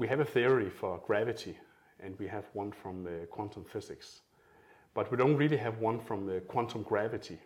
we 0.00 0.08
have 0.08 0.20
a 0.20 0.24
theory 0.24 0.70
for 0.70 0.98
gravity, 1.06 1.58
and 2.02 2.18
we 2.18 2.26
have 2.26 2.46
one 2.54 2.72
from 2.72 3.06
quantum 3.30 3.64
physics, 3.64 4.22
but 4.94 5.10
we 5.10 5.18
don't 5.18 5.36
really 5.36 5.58
have 5.58 5.76
one 5.78 6.00
from 6.00 6.40
quantum 6.48 6.82
gravity. 6.82 7.38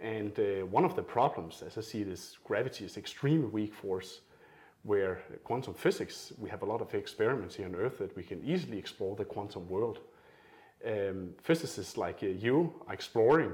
And 0.00 0.36
uh, 0.40 0.66
one 0.66 0.84
of 0.84 0.96
the 0.96 1.02
problems, 1.02 1.62
as 1.64 1.78
I 1.78 1.82
see 1.82 2.00
it, 2.00 2.08
is 2.08 2.38
gravity 2.42 2.84
is 2.84 2.96
extremely 2.96 3.46
weak 3.46 3.72
force, 3.72 4.22
where 4.82 5.22
quantum 5.44 5.74
physics, 5.74 6.32
we 6.38 6.50
have 6.50 6.62
a 6.62 6.66
lot 6.66 6.80
of 6.80 6.92
experiments 6.92 7.54
here 7.54 7.66
on 7.66 7.76
Earth 7.76 7.98
that 7.98 8.16
we 8.16 8.24
can 8.24 8.42
easily 8.44 8.76
explore 8.76 9.14
the 9.14 9.24
quantum 9.24 9.68
world. 9.68 10.00
Um, 10.84 11.34
physicists 11.40 11.96
like 11.96 12.18
uh, 12.24 12.26
you 12.26 12.74
are 12.88 12.94
exploring 12.94 13.52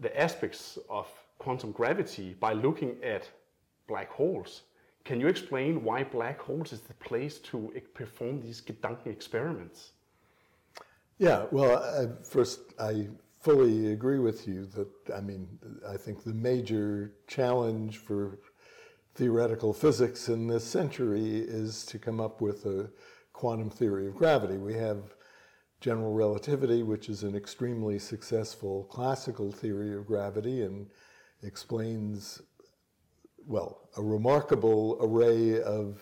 the 0.00 0.20
aspects 0.20 0.78
of 0.90 1.08
quantum 1.38 1.72
gravity 1.72 2.36
by 2.38 2.52
looking 2.52 2.96
at 3.02 3.26
black 3.88 4.10
holes. 4.10 4.64
Can 5.04 5.20
you 5.20 5.26
explain 5.26 5.82
why 5.82 6.04
black 6.04 6.40
holes 6.40 6.72
is 6.72 6.80
the 6.80 6.94
place 6.94 7.38
to 7.38 7.72
perform 7.94 8.40
these 8.40 8.60
Gedanken 8.60 9.08
experiments? 9.08 9.92
Yeah, 11.18 11.46
well, 11.50 11.82
uh, 11.82 12.24
first, 12.24 12.60
I 12.78 13.08
fully 13.40 13.92
agree 13.92 14.20
with 14.20 14.46
you 14.46 14.66
that, 14.66 14.88
I 15.14 15.20
mean, 15.20 15.48
I 15.88 15.96
think 15.96 16.22
the 16.22 16.34
major 16.34 17.12
challenge 17.26 17.98
for 17.98 18.38
theoretical 19.14 19.72
physics 19.72 20.28
in 20.28 20.46
this 20.46 20.64
century 20.64 21.38
is 21.38 21.84
to 21.86 21.98
come 21.98 22.20
up 22.20 22.40
with 22.40 22.64
a 22.66 22.90
quantum 23.32 23.70
theory 23.70 24.06
of 24.06 24.14
gravity. 24.14 24.56
We 24.56 24.74
have 24.74 25.14
general 25.80 26.12
relativity, 26.12 26.82
which 26.82 27.08
is 27.08 27.24
an 27.24 27.34
extremely 27.34 27.98
successful 27.98 28.84
classical 28.84 29.50
theory 29.50 29.94
of 29.94 30.06
gravity 30.06 30.62
and 30.62 30.88
explains, 31.42 32.40
well, 33.46 33.88
a 33.96 34.02
remarkable 34.02 34.98
array 35.00 35.60
of 35.62 36.00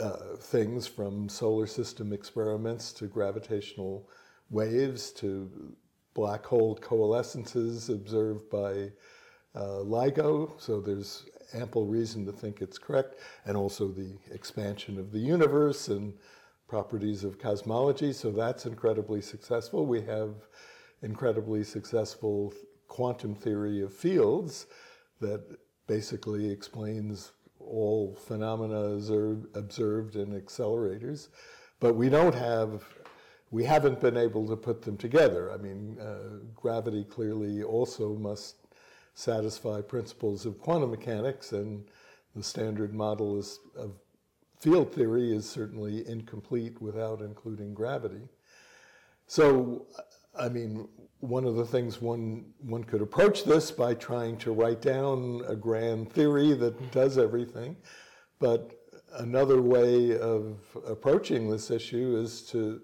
uh, 0.00 0.36
things 0.38 0.86
from 0.86 1.28
solar 1.28 1.66
system 1.66 2.12
experiments 2.12 2.92
to 2.92 3.06
gravitational 3.06 4.08
waves 4.50 5.10
to 5.12 5.76
black 6.14 6.44
hole 6.44 6.76
coalescences 6.76 7.88
observed 7.90 8.48
by 8.50 8.90
uh, 9.54 9.82
LIGO. 9.82 10.60
So 10.60 10.80
there's 10.80 11.26
ample 11.52 11.86
reason 11.86 12.24
to 12.26 12.32
think 12.32 12.60
it's 12.60 12.78
correct, 12.78 13.16
and 13.44 13.56
also 13.56 13.88
the 13.88 14.16
expansion 14.32 14.98
of 14.98 15.12
the 15.12 15.18
universe 15.18 15.88
and 15.88 16.14
properties 16.66 17.22
of 17.24 17.38
cosmology. 17.38 18.12
So 18.12 18.30
that's 18.30 18.66
incredibly 18.66 19.20
successful. 19.20 19.86
We 19.86 20.02
have 20.02 20.34
incredibly 21.02 21.62
successful 21.62 22.52
quantum 22.88 23.34
theory 23.34 23.82
of 23.82 23.92
fields 23.92 24.66
that 25.20 25.58
basically 25.86 26.50
explains 26.50 27.32
all 27.60 28.14
phenomena 28.14 28.80
observed 29.54 30.16
in 30.16 30.40
accelerators. 30.40 31.28
But 31.80 31.94
we 31.94 32.08
don't 32.08 32.34
have, 32.34 32.84
we 33.50 33.64
haven't 33.64 34.00
been 34.00 34.16
able 34.16 34.46
to 34.48 34.56
put 34.56 34.82
them 34.82 34.96
together. 34.96 35.52
I 35.52 35.56
mean, 35.56 35.98
uh, 36.00 36.44
gravity 36.54 37.04
clearly 37.04 37.62
also 37.62 38.14
must 38.14 38.56
satisfy 39.14 39.80
principles 39.80 40.44
of 40.46 40.58
quantum 40.58 40.90
mechanics, 40.90 41.52
and 41.52 41.84
the 42.34 42.42
standard 42.42 42.92
model 42.92 43.38
is, 43.38 43.60
of 43.76 43.92
field 44.60 44.92
theory 44.92 45.34
is 45.34 45.48
certainly 45.48 46.06
incomplete 46.08 46.80
without 46.80 47.20
including 47.20 47.74
gravity. 47.74 48.28
So, 49.26 49.86
I 50.38 50.48
mean, 50.48 50.88
one 51.20 51.44
of 51.44 51.54
the 51.54 51.64
things 51.64 52.00
one, 52.00 52.44
one 52.60 52.84
could 52.84 53.00
approach 53.00 53.44
this 53.44 53.70
by 53.70 53.94
trying 53.94 54.36
to 54.38 54.52
write 54.52 54.82
down 54.82 55.42
a 55.46 55.56
grand 55.56 56.12
theory 56.12 56.52
that 56.54 56.92
does 56.92 57.16
everything. 57.18 57.76
But 58.38 58.72
another 59.18 59.62
way 59.62 60.18
of 60.18 60.58
approaching 60.86 61.48
this 61.48 61.70
issue 61.70 62.20
is 62.20 62.42
to 62.50 62.82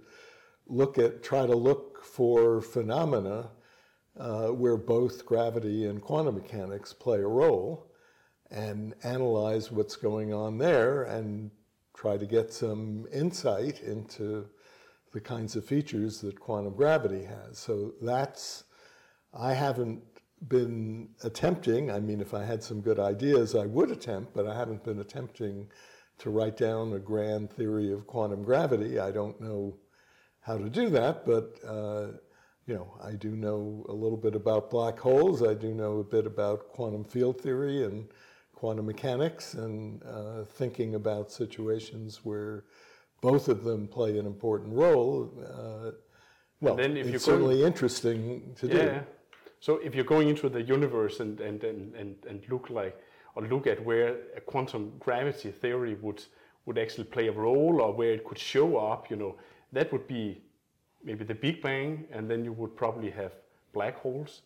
look 0.66 0.98
at, 0.98 1.22
try 1.22 1.46
to 1.46 1.56
look 1.56 2.04
for 2.04 2.60
phenomena 2.60 3.50
uh, 4.18 4.48
where 4.48 4.76
both 4.76 5.26
gravity 5.26 5.86
and 5.86 6.00
quantum 6.00 6.36
mechanics 6.36 6.92
play 6.92 7.18
a 7.18 7.26
role 7.26 7.90
and 8.50 8.94
analyze 9.02 9.70
what's 9.70 9.96
going 9.96 10.32
on 10.32 10.58
there 10.58 11.04
and 11.04 11.50
try 11.94 12.16
to 12.16 12.26
get 12.26 12.52
some 12.52 13.06
insight 13.12 13.80
into 13.82 14.46
the 15.12 15.20
kinds 15.20 15.56
of 15.56 15.64
features 15.64 16.20
that 16.20 16.38
quantum 16.38 16.74
gravity 16.74 17.24
has. 17.24 17.58
So 17.58 17.94
that's, 18.00 18.64
I 19.34 19.54
haven't 19.54 20.02
been 20.48 21.08
attempting, 21.22 21.90
I 21.90 22.00
mean, 22.00 22.20
if 22.20 22.32
I 22.32 22.44
had 22.44 22.62
some 22.62 22.80
good 22.80 22.98
ideas, 22.98 23.54
I 23.54 23.66
would 23.66 23.90
attempt, 23.90 24.34
but 24.34 24.46
I 24.46 24.56
haven't 24.56 24.84
been 24.84 25.00
attempting 25.00 25.68
to 26.18 26.30
write 26.30 26.56
down 26.56 26.92
a 26.92 26.98
grand 26.98 27.50
theory 27.50 27.92
of 27.92 28.06
quantum 28.06 28.42
gravity. 28.42 28.98
I 28.98 29.10
don't 29.10 29.40
know 29.40 29.76
how 30.40 30.56
to 30.56 30.68
do 30.70 30.88
that, 30.90 31.26
but 31.26 31.58
uh, 31.66 32.08
you 32.66 32.74
know, 32.74 32.94
I 33.02 33.12
do 33.12 33.34
know 33.34 33.84
a 33.88 33.92
little 33.92 34.16
bit 34.16 34.34
about 34.34 34.70
black 34.70 34.98
holes. 34.98 35.42
I 35.42 35.54
do 35.54 35.74
know 35.74 35.98
a 35.98 36.04
bit 36.04 36.26
about 36.26 36.68
quantum 36.68 37.04
field 37.04 37.40
theory 37.40 37.84
and 37.84 38.08
quantum 38.54 38.86
mechanics 38.86 39.54
and 39.54 40.02
uh, 40.04 40.44
thinking 40.44 40.94
about 40.94 41.32
situations 41.32 42.20
where 42.22 42.64
both 43.20 43.48
of 43.48 43.64
them 43.64 43.88
play 43.88 44.18
an 44.18 44.26
important 44.26 44.74
role. 44.74 45.32
Uh, 45.42 45.90
well, 46.60 46.76
then 46.76 46.96
if 46.96 47.06
it's 47.06 47.24
certainly 47.24 47.64
interesting 47.64 48.54
to 48.58 48.66
yeah, 48.66 48.74
do. 48.74 49.00
So 49.60 49.76
if 49.76 49.94
you're 49.94 50.04
going 50.04 50.28
into 50.28 50.48
the 50.48 50.62
universe 50.62 51.20
and, 51.20 51.40
and, 51.40 51.62
and, 51.64 51.94
and, 51.94 52.16
and 52.28 52.42
look 52.48 52.70
like 52.70 52.98
or 53.34 53.42
look 53.44 53.66
at 53.66 53.84
where 53.84 54.16
a 54.36 54.40
quantum 54.40 54.92
gravity 54.98 55.50
theory 55.50 55.94
would 56.00 56.22
would 56.66 56.78
actually 56.78 57.04
play 57.04 57.28
a 57.28 57.32
role 57.32 57.80
or 57.80 57.92
where 57.92 58.12
it 58.12 58.24
could 58.24 58.38
show 58.38 58.76
up, 58.76 59.10
you 59.10 59.16
know, 59.16 59.34
that 59.72 59.90
would 59.92 60.06
be 60.06 60.42
maybe 61.02 61.24
the 61.24 61.34
Big 61.34 61.62
Bang, 61.62 62.06
and 62.12 62.30
then 62.30 62.44
you 62.44 62.52
would 62.52 62.76
probably 62.76 63.10
have 63.10 63.32
black 63.72 63.96
holes. 63.96 64.42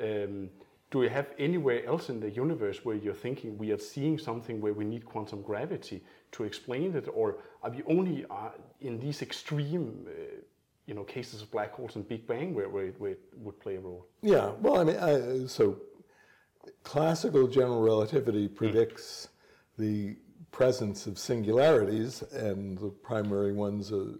Um, 0.00 0.50
do 0.90 1.02
you 1.02 1.08
have 1.08 1.26
anywhere 1.38 1.84
else 1.84 2.08
in 2.08 2.20
the 2.20 2.30
universe 2.30 2.84
where 2.84 2.96
you're 2.96 3.12
thinking 3.14 3.58
we 3.58 3.72
are 3.72 3.78
seeing 3.78 4.18
something 4.18 4.60
where 4.60 4.72
we 4.72 4.84
need 4.84 5.04
quantum 5.04 5.42
gravity 5.42 6.02
to 6.32 6.44
explain 6.44 6.94
it, 6.96 7.08
or 7.12 7.36
are 7.62 7.70
we 7.70 7.82
only 7.86 8.24
uh, 8.30 8.50
in 8.80 8.98
these 8.98 9.22
extreme, 9.22 10.06
uh, 10.06 10.12
you 10.86 10.94
know, 10.94 11.04
cases 11.04 11.42
of 11.42 11.50
black 11.50 11.72
holes 11.72 11.96
and 11.96 12.08
Big 12.08 12.26
Bang 12.26 12.54
where, 12.54 12.68
where, 12.68 12.86
it, 12.86 13.00
where 13.00 13.12
it 13.12 13.20
would 13.36 13.58
play 13.60 13.76
a 13.76 13.80
role? 13.80 14.06
Yeah, 14.22 14.52
well, 14.60 14.80
I 14.80 14.84
mean, 14.84 14.96
I, 14.96 15.46
so 15.46 15.80
classical 16.82 17.46
general 17.46 17.82
relativity 17.82 18.48
predicts 18.48 19.28
mm. 19.28 19.82
the 19.82 20.16
presence 20.50 21.06
of 21.06 21.18
singularities, 21.18 22.22
and 22.32 22.78
the 22.78 22.88
primary 22.88 23.52
ones 23.52 23.92
are, 23.92 24.14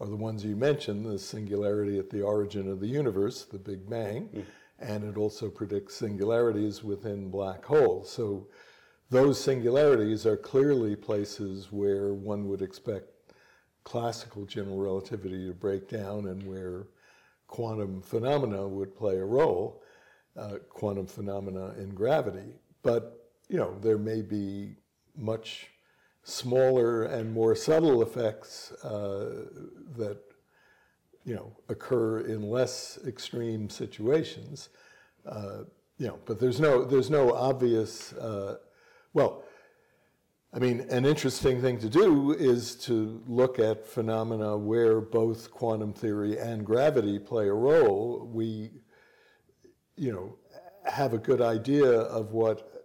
are, 0.00 0.06
the 0.06 0.16
ones 0.16 0.44
you 0.44 0.56
mentioned: 0.56 1.04
the 1.04 1.18
singularity 1.18 1.98
at 1.98 2.10
the 2.10 2.22
origin 2.22 2.70
of 2.70 2.80
the 2.80 2.86
universe, 2.88 3.44
the 3.44 3.58
Big 3.58 3.88
Bang. 3.88 4.28
Mm 4.34 4.44
and 4.80 5.04
it 5.04 5.16
also 5.16 5.48
predicts 5.48 5.94
singularities 5.96 6.82
within 6.82 7.30
black 7.30 7.64
holes. 7.64 8.10
So 8.10 8.46
those 9.10 9.42
singularities 9.42 10.24
are 10.24 10.36
clearly 10.36 10.94
places 10.94 11.68
where 11.70 12.14
one 12.14 12.48
would 12.48 12.62
expect 12.62 13.06
classical 13.84 14.46
general 14.46 14.78
relativity 14.78 15.46
to 15.46 15.52
break 15.52 15.88
down 15.88 16.28
and 16.28 16.42
where 16.44 16.86
quantum 17.46 18.00
phenomena 18.00 18.66
would 18.66 18.96
play 18.96 19.16
a 19.16 19.24
role, 19.24 19.82
uh, 20.36 20.58
quantum 20.68 21.06
phenomena 21.06 21.74
in 21.78 21.90
gravity. 21.90 22.54
But, 22.82 23.30
you 23.48 23.56
know, 23.56 23.76
there 23.80 23.98
may 23.98 24.22
be 24.22 24.76
much 25.16 25.66
smaller 26.22 27.04
and 27.04 27.32
more 27.32 27.56
subtle 27.56 28.02
effects 28.02 28.72
uh, 28.84 29.46
that 29.96 30.18
you 31.24 31.34
know, 31.34 31.52
occur 31.68 32.20
in 32.20 32.42
less 32.42 32.98
extreme 33.06 33.68
situations. 33.68 34.70
Uh, 35.26 35.64
you 35.98 36.06
know, 36.06 36.18
but 36.24 36.40
there's 36.40 36.60
no, 36.60 36.84
there's 36.84 37.10
no 37.10 37.34
obvious, 37.34 38.12
uh, 38.14 38.56
well, 39.12 39.44
I 40.52 40.58
mean, 40.58 40.80
an 40.90 41.04
interesting 41.04 41.60
thing 41.60 41.78
to 41.78 41.88
do 41.88 42.32
is 42.32 42.74
to 42.86 43.22
look 43.28 43.60
at 43.60 43.86
phenomena 43.86 44.56
where 44.56 45.00
both 45.00 45.50
quantum 45.50 45.92
theory 45.92 46.38
and 46.38 46.66
gravity 46.66 47.20
play 47.20 47.48
a 47.48 47.52
role. 47.52 48.28
We, 48.32 48.70
you 49.96 50.12
know, 50.12 50.36
have 50.84 51.14
a 51.14 51.18
good 51.18 51.40
idea 51.40 51.88
of 51.88 52.32
what, 52.32 52.84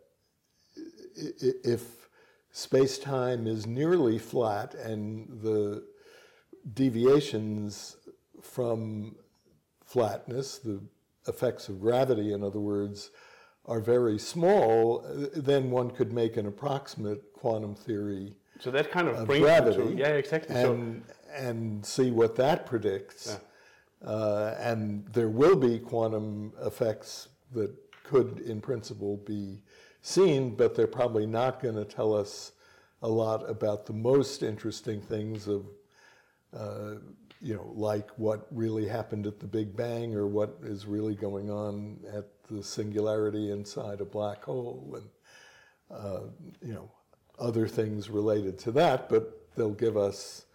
if 1.16 2.08
space 2.52 3.00
time 3.00 3.48
is 3.48 3.66
nearly 3.66 4.20
flat 4.20 4.76
and 4.76 5.28
the 5.42 5.86
deviations 6.74 7.98
from 8.42 9.16
flatness, 9.84 10.60
the 10.60 10.82
effects 11.28 11.68
of 11.68 11.82
gravity, 11.82 12.34
in 12.34 12.44
other 12.44 12.60
words, 12.60 13.10
are 13.68 13.80
very 13.80 14.20
small, 14.20 15.04
then 15.36 15.72
one 15.72 15.90
could 15.90 16.14
make 16.14 16.38
an 16.38 16.46
approximate 16.46 17.34
quantum 17.34 17.76
theory. 17.76 18.36
So 18.60 18.72
that 18.72 18.92
kind 18.92 19.08
of, 19.08 19.16
of 19.16 19.28
brings 19.28 19.44
gravity, 19.44 19.96
to, 19.96 19.98
yeah, 19.98 20.10
exactly. 20.10 20.56
And, 20.56 21.04
so, 21.08 21.14
and 21.36 21.86
see 21.86 22.12
what 22.12 22.36
that 22.36 22.66
predicts. 22.66 23.28
Yeah. 23.28 24.10
Uh, 24.10 24.56
and 24.60 25.06
there 25.08 25.30
will 25.30 25.56
be 25.56 25.80
quantum 25.80 26.54
effects 26.64 27.30
that 27.54 27.74
could, 28.04 28.40
in 28.42 28.62
principle, 28.62 29.18
be 29.18 29.62
seen, 30.02 30.56
but 30.56 30.76
they're 30.76 30.86
probably 30.86 31.26
not 31.26 31.60
going 31.60 31.76
to 31.76 31.86
tell 31.86 32.14
us 32.14 32.52
a 33.02 33.08
lot 33.08 33.50
about 33.50 33.86
the 33.88 33.94
most 33.94 34.44
interesting 34.44 35.02
things 35.02 35.48
of, 35.48 35.66
uh, 36.56 36.96
you 37.46 37.54
know, 37.54 37.72
like 37.76 38.10
what 38.18 38.48
really 38.50 38.88
happened 38.88 39.28
at 39.28 39.40
the 39.40 39.46
Big 39.46 39.78
Bang 39.78 40.16
or 40.16 40.26
what 40.26 40.58
is 40.64 40.88
really 40.88 41.14
going 41.14 41.52
on 41.52 42.00
at 42.12 42.26
the 42.50 42.64
singularity 42.64 43.52
inside 43.52 44.02
a 44.02 44.06
black 44.06 44.44
hole 44.44 44.98
and, 44.98 45.08
uh, 45.96 46.22
you 46.64 46.74
know, 46.74 46.90
other 47.38 47.68
things 47.68 48.10
related 48.10 48.58
to 48.58 48.72
that, 48.72 49.08
but 49.10 49.48
they'll 49.56 49.70
give 49.70 49.96
us, 49.96 50.48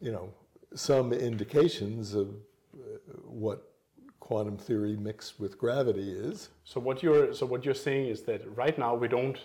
you 0.00 0.10
know, 0.10 0.34
some 0.74 1.12
indications 1.12 2.12
of 2.12 2.30
uh, 2.74 2.98
what 3.22 3.74
quantum 4.18 4.56
theory 4.56 4.96
mixed 4.96 5.38
with 5.38 5.56
gravity 5.56 6.10
is. 6.10 6.48
So 6.64 6.80
what 6.80 7.04
you're 7.04 7.32
so 7.34 7.46
what 7.46 7.64
you're 7.64 7.82
saying 7.88 8.08
is 8.08 8.22
that 8.22 8.40
right 8.56 8.76
now 8.76 8.96
we 8.96 9.06
don't, 9.06 9.38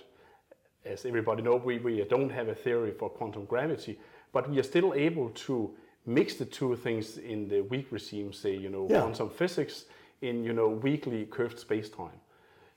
as 0.84 1.06
everybody 1.06 1.44
knows, 1.44 1.62
we, 1.64 1.78
we 1.78 2.04
don't 2.06 2.32
have 2.32 2.48
a 2.48 2.56
theory 2.56 2.92
for 2.92 3.08
quantum 3.08 3.46
gravity, 3.46 4.00
but 4.34 4.50
we 4.50 4.58
are 4.58 4.64
still 4.64 4.96
able 4.96 5.30
to 5.46 5.76
mix 6.06 6.36
the 6.36 6.46
two 6.46 6.76
things 6.76 7.18
in 7.18 7.48
the 7.48 7.62
weak 7.62 7.88
regime, 7.92 8.34
say 8.34 8.56
you 8.56 8.70
know 8.70 8.88
Yeah. 8.90 9.02
quantum 9.02 9.30
physics 9.30 9.86
in 10.22 10.44
you 10.44 10.54
know 10.54 10.70
weakly 10.70 11.26
curved 11.26 11.60
space-time. 11.60 12.20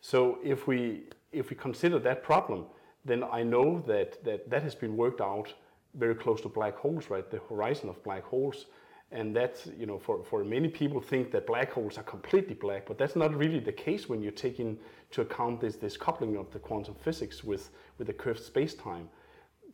So 0.01 0.39
if 0.43 0.67
we 0.67 1.05
if 1.33 1.51
we 1.51 1.57
consider 1.57 1.99
that 2.01 2.23
problem, 2.23 2.67
then 3.05 3.25
I 3.25 3.43
know 3.43 3.81
that 3.87 4.23
that, 4.25 4.51
that 4.51 4.63
has 4.63 4.75
been 4.75 4.97
worked 4.97 5.21
out 5.21 5.53
very 5.95 6.15
close 6.15 6.41
to 6.43 6.49
black 6.49 6.77
holes, 6.77 7.11
right? 7.11 7.29
The 7.31 7.41
horizon 7.49 7.89
of 7.89 8.03
black 8.03 8.25
holes. 8.25 8.67
And 9.11 9.37
that's, 9.37 9.69
you 9.79 9.87
know, 9.87 9.99
for, 9.99 10.25
for 10.25 10.43
many 10.45 10.67
people 10.69 11.01
think 11.01 11.31
that 11.31 11.47
black 11.47 11.71
holes 11.71 11.99
are 11.99 12.03
completely 12.03 12.55
black, 12.55 12.85
but 12.87 12.99
that's 12.99 13.15
not 13.15 13.33
really 13.33 13.61
the 13.61 13.73
case 13.73 14.09
when 14.09 14.21
you 14.21 14.33
take 14.33 14.59
into 14.59 15.21
account 15.21 15.61
this, 15.61 15.77
this 15.77 15.97
coupling 15.97 16.37
of 16.37 16.51
the 16.51 16.59
quantum 16.59 16.97
physics 16.97 17.45
with, 17.45 17.71
with 17.99 18.09
the 18.09 18.13
curved 18.13 18.43
space-time. 18.43 19.09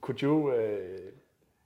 Could 0.03 0.20
you 0.20 0.49
uh, 0.49 1.11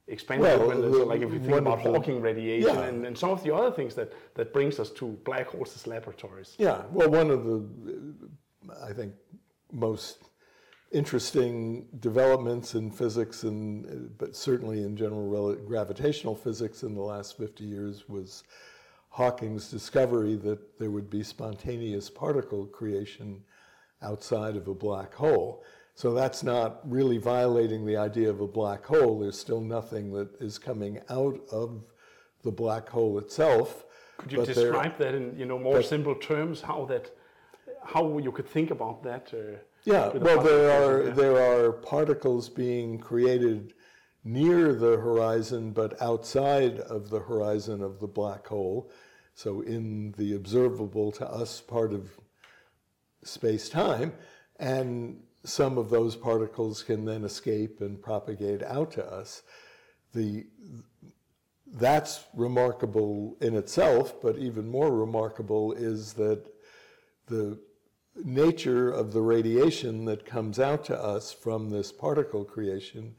expand 0.06 0.42
Well, 0.42 0.70
so 0.70 1.04
like 1.04 1.22
if 1.22 1.32
you 1.32 1.40
think 1.40 1.56
about 1.58 1.80
Hawking 1.80 2.20
radiation 2.20 2.74
Yeah. 2.74 2.82
and, 2.84 3.06
and 3.06 3.16
some 3.16 3.30
of 3.30 3.42
the 3.42 3.54
other 3.54 3.70
things 3.70 3.94
that, 3.94 4.12
that 4.34 4.52
brings 4.52 4.78
us 4.78 4.90
to 4.92 5.06
black 5.24 5.48
holes 5.48 5.74
as 5.74 5.86
laboratories? 5.86 6.54
Yeah, 6.58 6.82
well, 6.90 7.08
one 7.08 7.30
of 7.30 7.44
the, 7.44 7.66
I 8.82 8.92
think, 8.92 9.14
most 9.72 10.18
interesting 10.92 11.88
developments 11.98 12.74
in 12.74 12.90
physics 12.90 13.42
and, 13.42 14.16
but 14.18 14.36
certainly 14.36 14.82
in 14.82 14.96
general 14.96 15.26
rel- 15.28 15.54
gravitational 15.66 16.34
physics 16.36 16.82
in 16.82 16.94
the 16.94 17.02
last 17.02 17.36
50 17.36 17.64
years 17.64 18.08
was 18.08 18.44
Hawking's 19.08 19.70
discovery 19.70 20.36
that 20.36 20.78
there 20.78 20.90
would 20.90 21.08
be 21.08 21.22
spontaneous 21.22 22.10
particle 22.10 22.66
creation 22.66 23.42
outside 24.02 24.54
of 24.56 24.68
a 24.68 24.74
black 24.74 25.14
hole. 25.14 25.64
So 25.94 26.12
that's 26.12 26.42
not 26.42 26.80
really 26.90 27.18
violating 27.18 27.86
the 27.86 27.96
idea 27.96 28.28
of 28.28 28.40
a 28.40 28.48
black 28.48 28.84
hole. 28.84 29.20
There's 29.20 29.38
still 29.38 29.60
nothing 29.60 30.12
that 30.14 30.28
is 30.40 30.58
coming 30.58 31.00
out 31.08 31.40
of 31.52 31.84
the 32.42 32.50
black 32.50 32.88
hole 32.88 33.18
itself. 33.18 33.84
Could 34.18 34.32
you 34.32 34.44
describe 34.44 34.98
that 34.98 35.14
in 35.14 35.36
you 35.38 35.46
know 35.46 35.58
more 35.58 35.76
but- 35.76 35.86
simple 35.86 36.14
terms? 36.16 36.60
How 36.60 36.84
that, 36.86 37.10
how 37.84 38.18
you 38.18 38.32
could 38.32 38.48
think 38.48 38.70
about 38.70 39.02
that? 39.04 39.32
Uh, 39.32 39.58
Yeah, 39.84 40.08
well, 40.08 40.42
there 40.42 40.70
are 40.70 40.98
physics, 41.00 41.16
there 41.16 41.38
are 41.38 41.72
particles 41.72 42.48
being 42.48 42.98
created 42.98 43.74
near 44.24 44.74
the 44.74 44.96
horizon, 44.96 45.72
but 45.72 46.00
outside 46.00 46.80
of 46.80 47.10
the 47.10 47.20
horizon 47.20 47.82
of 47.82 48.00
the 48.00 48.06
black 48.06 48.46
hole. 48.46 48.90
So 49.34 49.60
in 49.60 50.12
the 50.16 50.34
observable 50.34 51.12
to 51.12 51.26
us 51.28 51.60
part 51.60 51.92
of 51.92 52.18
space 53.22 53.68
time, 53.68 54.12
and 54.58 55.22
some 55.44 55.78
of 55.78 55.90
those 55.90 56.16
particles 56.16 56.82
can 56.82 57.04
then 57.04 57.24
escape 57.24 57.80
and 57.80 58.00
propagate 58.00 58.62
out 58.62 58.90
to 58.92 59.04
us. 59.04 59.42
The 60.12 60.46
that's 61.66 62.24
remarkable 62.34 63.36
in 63.40 63.56
itself, 63.56 64.20
but 64.22 64.38
even 64.38 64.68
more 64.68 64.92
remarkable 64.94 65.72
is 65.72 66.12
that 66.14 66.44
the 67.26 67.58
nature 68.22 68.90
of 68.90 69.12
the 69.12 69.22
radiation 69.22 70.04
that 70.04 70.24
comes 70.24 70.60
out 70.60 70.84
to 70.84 70.96
us 70.96 71.32
from 71.32 71.70
this 71.70 71.90
particle 71.90 72.44
creation 72.44 73.14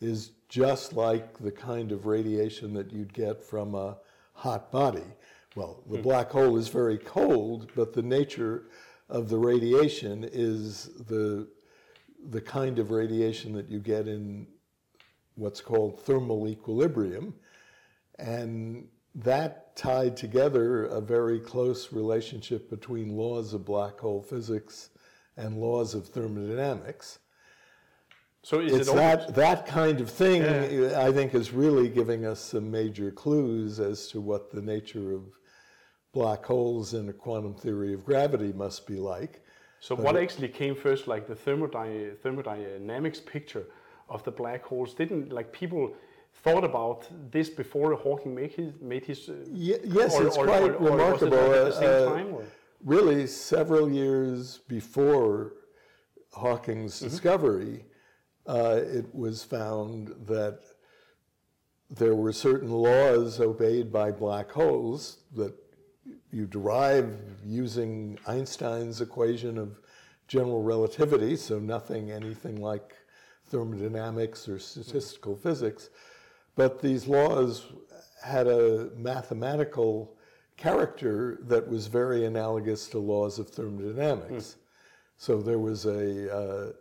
is 0.00 0.32
just 0.48 0.94
like 0.94 1.38
the 1.38 1.52
kind 1.52 1.92
of 1.92 2.06
radiation 2.06 2.74
that 2.74 2.92
you'd 2.92 3.12
get 3.12 3.42
from 3.42 3.74
a 3.74 3.96
hot 4.32 4.72
body. 4.72 5.04
Well, 5.54 5.82
the 5.88 5.96
hmm. 5.96 6.02
black 6.02 6.30
hole 6.30 6.56
is 6.56 6.68
very 6.68 6.98
cold, 6.98 7.70
but 7.76 7.92
the 7.92 8.02
nature 8.02 8.64
of 9.08 9.28
the 9.28 9.38
radiation 9.38 10.28
is 10.32 10.90
the, 11.06 11.48
the 12.28 12.40
kind 12.40 12.78
of 12.78 12.90
radiation 12.90 13.52
that 13.54 13.68
you 13.68 13.78
get 13.78 14.06
in 14.06 14.46
what's 15.34 15.60
called 15.60 16.00
thermal 16.02 16.46
equilibrium. 16.48 17.34
And 18.18 18.88
that 19.14 19.74
tied 19.76 20.16
together 20.16 20.84
a 20.84 21.00
very 21.00 21.40
close 21.40 21.92
relationship 21.92 22.68
between 22.68 23.16
laws 23.16 23.54
of 23.54 23.64
black 23.64 23.98
hole 23.98 24.22
physics 24.22 24.90
and 25.36 25.56
laws 25.56 25.94
of 25.94 26.08
thermodynamics. 26.08 27.18
So 28.42 28.60
is 28.60 28.72
It's 28.72 28.88
it 28.88 28.94
that, 28.94 29.34
that 29.34 29.66
kind 29.66 30.00
of 30.00 30.10
thing, 30.10 30.42
Yeah. 30.42 31.02
I 31.02 31.12
think, 31.12 31.34
is 31.34 31.52
really 31.52 31.88
giving 31.88 32.24
us 32.24 32.40
some 32.40 32.70
major 32.70 33.10
clues 33.10 33.80
as 33.80 34.08
to 34.08 34.20
what 34.20 34.50
the 34.50 34.62
nature 34.62 35.12
of 35.12 35.24
black 36.12 36.44
holes 36.44 36.94
in 36.94 37.08
a 37.08 37.12
quantum 37.12 37.54
theory 37.54 37.92
of 37.92 38.04
gravity 38.04 38.52
must 38.52 38.86
be 38.86 38.96
like. 38.96 39.42
So 39.80 39.94
what 39.94 40.16
actually 40.16 40.48
came 40.48 40.74
first, 40.74 41.08
like 41.08 41.26
the 41.26 41.34
thermody- 41.34 42.14
thermodynamics 42.22 43.20
picture 43.20 43.66
of 44.08 44.22
the 44.24 44.30
black 44.30 44.62
holes? 44.64 44.92
Didn't 44.94 45.32
like 45.32 45.52
people 45.52 45.94
thought 46.44 46.64
about 46.64 47.08
this 47.30 47.48
before 47.48 47.94
Hawking 47.94 48.34
made 48.34 48.52
his 48.52 48.72
made 48.80 49.04
his? 49.06 49.28
Uh, 49.28 49.34
Ye- 49.50 49.78
yes, 49.84 50.14
or- 50.14 50.26
it's 50.26 50.36
or- 50.36 50.44
quite 50.46 50.62
or- 50.62 50.72
it 50.74 50.80
remarkable. 50.80 51.36
like 51.38 51.50
the 51.50 51.72
same 51.72 52.08
uh, 52.08 52.14
time, 52.14 52.36
really 52.84 53.26
several 53.26 53.90
years 53.90 54.58
before 54.68 55.54
Hawking's 56.32 56.96
Mm-hmm. 56.96 57.08
discovery, 57.08 57.84
uh, 58.46 58.80
it 58.82 59.06
was 59.14 59.42
found 59.42 60.08
that 60.26 60.60
there 61.88 62.14
were 62.14 62.32
certain 62.32 62.70
laws 62.70 63.40
obeyed 63.40 63.90
by 63.90 64.12
black 64.12 64.50
holes 64.52 65.18
that 65.34 65.54
you 66.32 66.46
derive 66.46 67.18
using 67.44 68.18
Einstein's 68.26 69.00
equation 69.00 69.58
of 69.58 69.80
general 70.28 70.62
relativity, 70.62 71.36
so 71.36 71.58
nothing 71.58 72.10
anything 72.10 72.60
like 72.60 72.94
thermodynamics 73.48 74.48
or 74.48 74.58
statistical 74.58 75.36
physics. 75.36 75.90
But 76.54 76.80
these 76.80 77.06
laws 77.06 77.66
had 78.22 78.46
a 78.46 78.90
mathematical 78.96 80.16
character 80.56 81.38
that 81.42 81.66
was 81.66 81.86
very 81.86 82.26
analogous 82.26 82.86
to 82.88 82.98
laws 82.98 83.38
of 83.38 83.48
thermodynamics. 83.48 84.56
So 85.16 85.40
there 85.40 85.58
was 85.58 85.86
a 85.86 86.34
uh, 86.34 86.72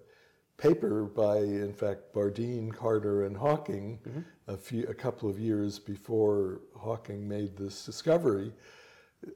paper 0.58 1.06
by, 1.06 1.38
in 1.38 1.74
fact, 1.74 2.14
Bardeen, 2.14 2.74
Carter, 2.74 3.26
and 3.26 3.36
Hawking 3.36 4.00
a 4.48 4.58
few, 4.58 4.84
a 4.88 4.94
couple 4.94 5.30
of 5.30 5.40
years 5.40 5.80
before 5.80 6.62
Hawking 6.78 7.28
made 7.28 7.58
this 7.58 7.86
discovery. 7.86 8.52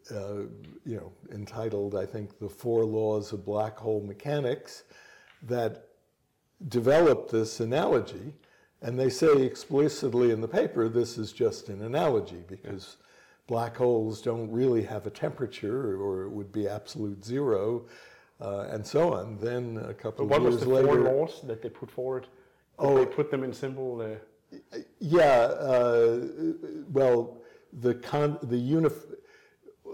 Uh, 0.10 0.44
you 0.86 0.96
know, 0.96 1.12
entitled, 1.32 1.96
I 1.96 2.06
think, 2.06 2.40
"The 2.40 2.50
Four 2.50 2.86
Laws 2.86 3.34
of 3.34 3.46
Black 3.46 3.78
Hole 3.78 4.02
Mechanics," 4.02 4.84
that 5.42 5.88
developed 6.68 7.32
this 7.32 7.60
analogy. 7.60 8.34
And 8.82 9.00
they 9.00 9.10
say 9.10 9.44
explicitly 9.44 10.32
in 10.32 10.42
the 10.42 10.48
paper, 10.48 10.90
this 10.90 11.18
is 11.18 11.32
just 11.32 11.70
an 11.70 11.82
analogy 11.82 12.44
because 12.48 12.98
black 13.48 13.78
holes 13.78 14.22
don't 14.22 14.52
really 14.52 14.84
have 14.84 15.06
a 15.08 15.10
temperature, 15.10 16.02
or 16.02 16.24
it 16.24 16.30
would 16.30 16.52
be 16.52 16.68
absolute 16.68 17.24
zero, 17.24 17.86
uh, 18.42 18.68
and 18.70 18.86
so 18.86 19.14
on. 19.14 19.38
Then 19.38 19.78
a 19.88 19.94
couple 19.94 20.26
What 20.28 20.40
of 20.40 20.44
was 20.46 20.60
the 20.60 20.66
four 20.66 21.00
laws 21.00 21.42
that 21.44 21.62
they 21.62 21.70
put 21.70 21.90
forward? 21.92 22.28
Oh. 22.80 22.98
they 22.98 23.06
put 23.06 23.32
them 23.32 23.44
in 23.44 23.54
simple. 23.54 24.02
Uh, 24.02 24.58
Yeah, 25.00 25.24
uh, 25.24 26.20
well, 26.92 27.38
the 27.72 27.96
con, 27.96 28.38
the 28.44 28.58
unif, 28.58 29.13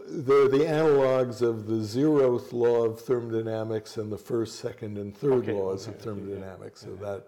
they're 0.10 0.48
the 0.48 0.66
analogs 0.66 1.42
of 1.42 1.68
the 1.68 1.76
zeroth 1.76 2.52
law 2.54 2.86
of 2.86 3.00
thermodynamics 3.02 3.98
and 3.98 4.12
the 4.12 4.18
first, 4.18 4.60
second, 4.60 4.98
and 4.98 5.16
third 5.16 5.44
Okay, 5.44 5.54
laws 5.54 5.88
okay, 5.88 5.96
of 5.96 6.02
see, 6.02 6.08
yeah. 6.10 6.16
thermodynamics. 6.16 6.82
So 6.82 6.96
that 6.96 7.28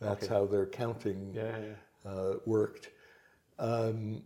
that's 0.00 0.24
Okay. 0.24 0.34
how 0.34 0.46
their 0.46 0.66
counting 0.66 1.32
yeah, 1.34 1.56
yeah. 1.58 2.10
uh, 2.10 2.34
worked. 2.44 2.90
Um, 3.58 4.22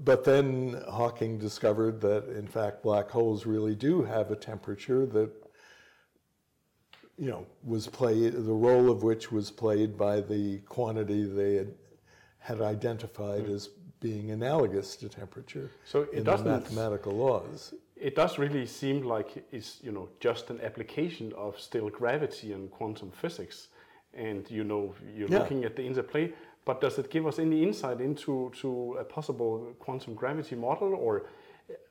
but 0.00 0.24
then 0.24 0.82
Hawking 0.88 1.38
discovered 1.38 2.00
that, 2.02 2.28
in 2.36 2.46
fact, 2.46 2.82
black 2.82 3.08
holes 3.08 3.46
really 3.46 3.74
do 3.74 4.02
have 4.02 4.30
a 4.30 4.36
temperature 4.36 5.06
that, 5.06 5.30
you 7.16 7.30
know, 7.30 7.46
was 7.64 7.86
played, 7.86 8.34
the 8.34 8.52
role 8.52 8.90
of 8.90 9.02
which 9.02 9.32
was 9.32 9.50
played 9.50 9.96
by 9.96 10.20
the 10.20 10.58
quantity 10.66 11.24
they 11.24 11.54
had, 11.54 11.74
had 12.38 12.60
identified 12.60 13.48
as 13.48 13.70
being 14.00 14.30
analogous 14.30 14.96
to 14.96 15.08
temperature 15.08 15.70
So 15.84 16.02
it 16.02 16.10
in 16.12 16.24
the 16.24 16.30
doesn't. 16.30 16.46
mathematical 16.46 17.12
laws. 17.16 17.74
It 17.96 18.14
does 18.14 18.38
really 18.38 18.66
seem 18.66 19.02
like 19.04 19.44
it's 19.52 19.78
you 19.82 19.92
know 19.92 20.08
just 20.20 20.50
an 20.50 20.60
application 20.60 21.32
of 21.36 21.58
still 21.58 21.88
gravity 21.88 22.52
and 22.52 22.70
quantum 22.70 23.10
physics, 23.10 23.68
and 24.14 24.48
you 24.50 24.64
know 24.64 24.94
you're 25.16 25.28
Yeah. 25.30 25.38
looking 25.38 25.64
at 25.64 25.76
the 25.76 25.82
interplay. 25.82 26.32
But 26.66 26.80
does 26.80 26.98
it 26.98 27.10
give 27.10 27.26
us 27.26 27.38
any 27.38 27.62
insight 27.62 28.00
into 28.00 28.50
to 28.60 28.96
a 29.00 29.04
possible 29.04 29.72
quantum 29.78 30.14
gravity 30.14 30.56
model, 30.56 30.94
or 30.94 31.26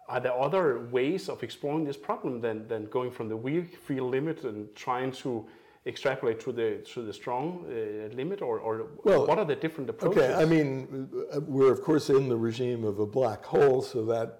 are 0.07 0.19
there 0.19 0.33
other 0.47 0.85
ways 0.91 1.29
of 1.29 1.41
exploring 1.43 1.85
this 1.85 1.97
problem 1.97 2.41
than, 2.41 2.67
than 2.67 2.85
going 2.85 3.09
from 3.09 3.27
the 3.29 3.37
weak 3.37 3.77
field 3.77 4.11
limit 4.11 4.43
and 4.43 4.75
trying 4.75 5.11
to 5.11 5.45
extrapolate 5.85 6.39
to 6.39 6.51
the 6.51 6.81
to 6.93 7.01
the 7.03 7.13
strong 7.13 7.65
uh, 7.67 8.15
limit, 8.15 8.41
or, 8.41 8.59
or 8.59 8.87
Well, 9.03 9.27
what 9.27 9.37
are 9.37 9.45
the 9.45 9.55
different 9.55 9.89
approaches? 9.89 10.17
Okay, 10.17 10.33
I 10.33 10.45
mean, 10.45 11.07
uh, 11.31 11.39
we're 11.41 11.71
of 11.71 11.81
course 11.81 12.09
in 12.09 12.27
the 12.29 12.35
regime 12.37 12.83
of 12.83 12.99
a 12.99 13.05
black 13.05 13.45
hole, 13.45 13.81
so 13.81 14.03
that 14.05 14.39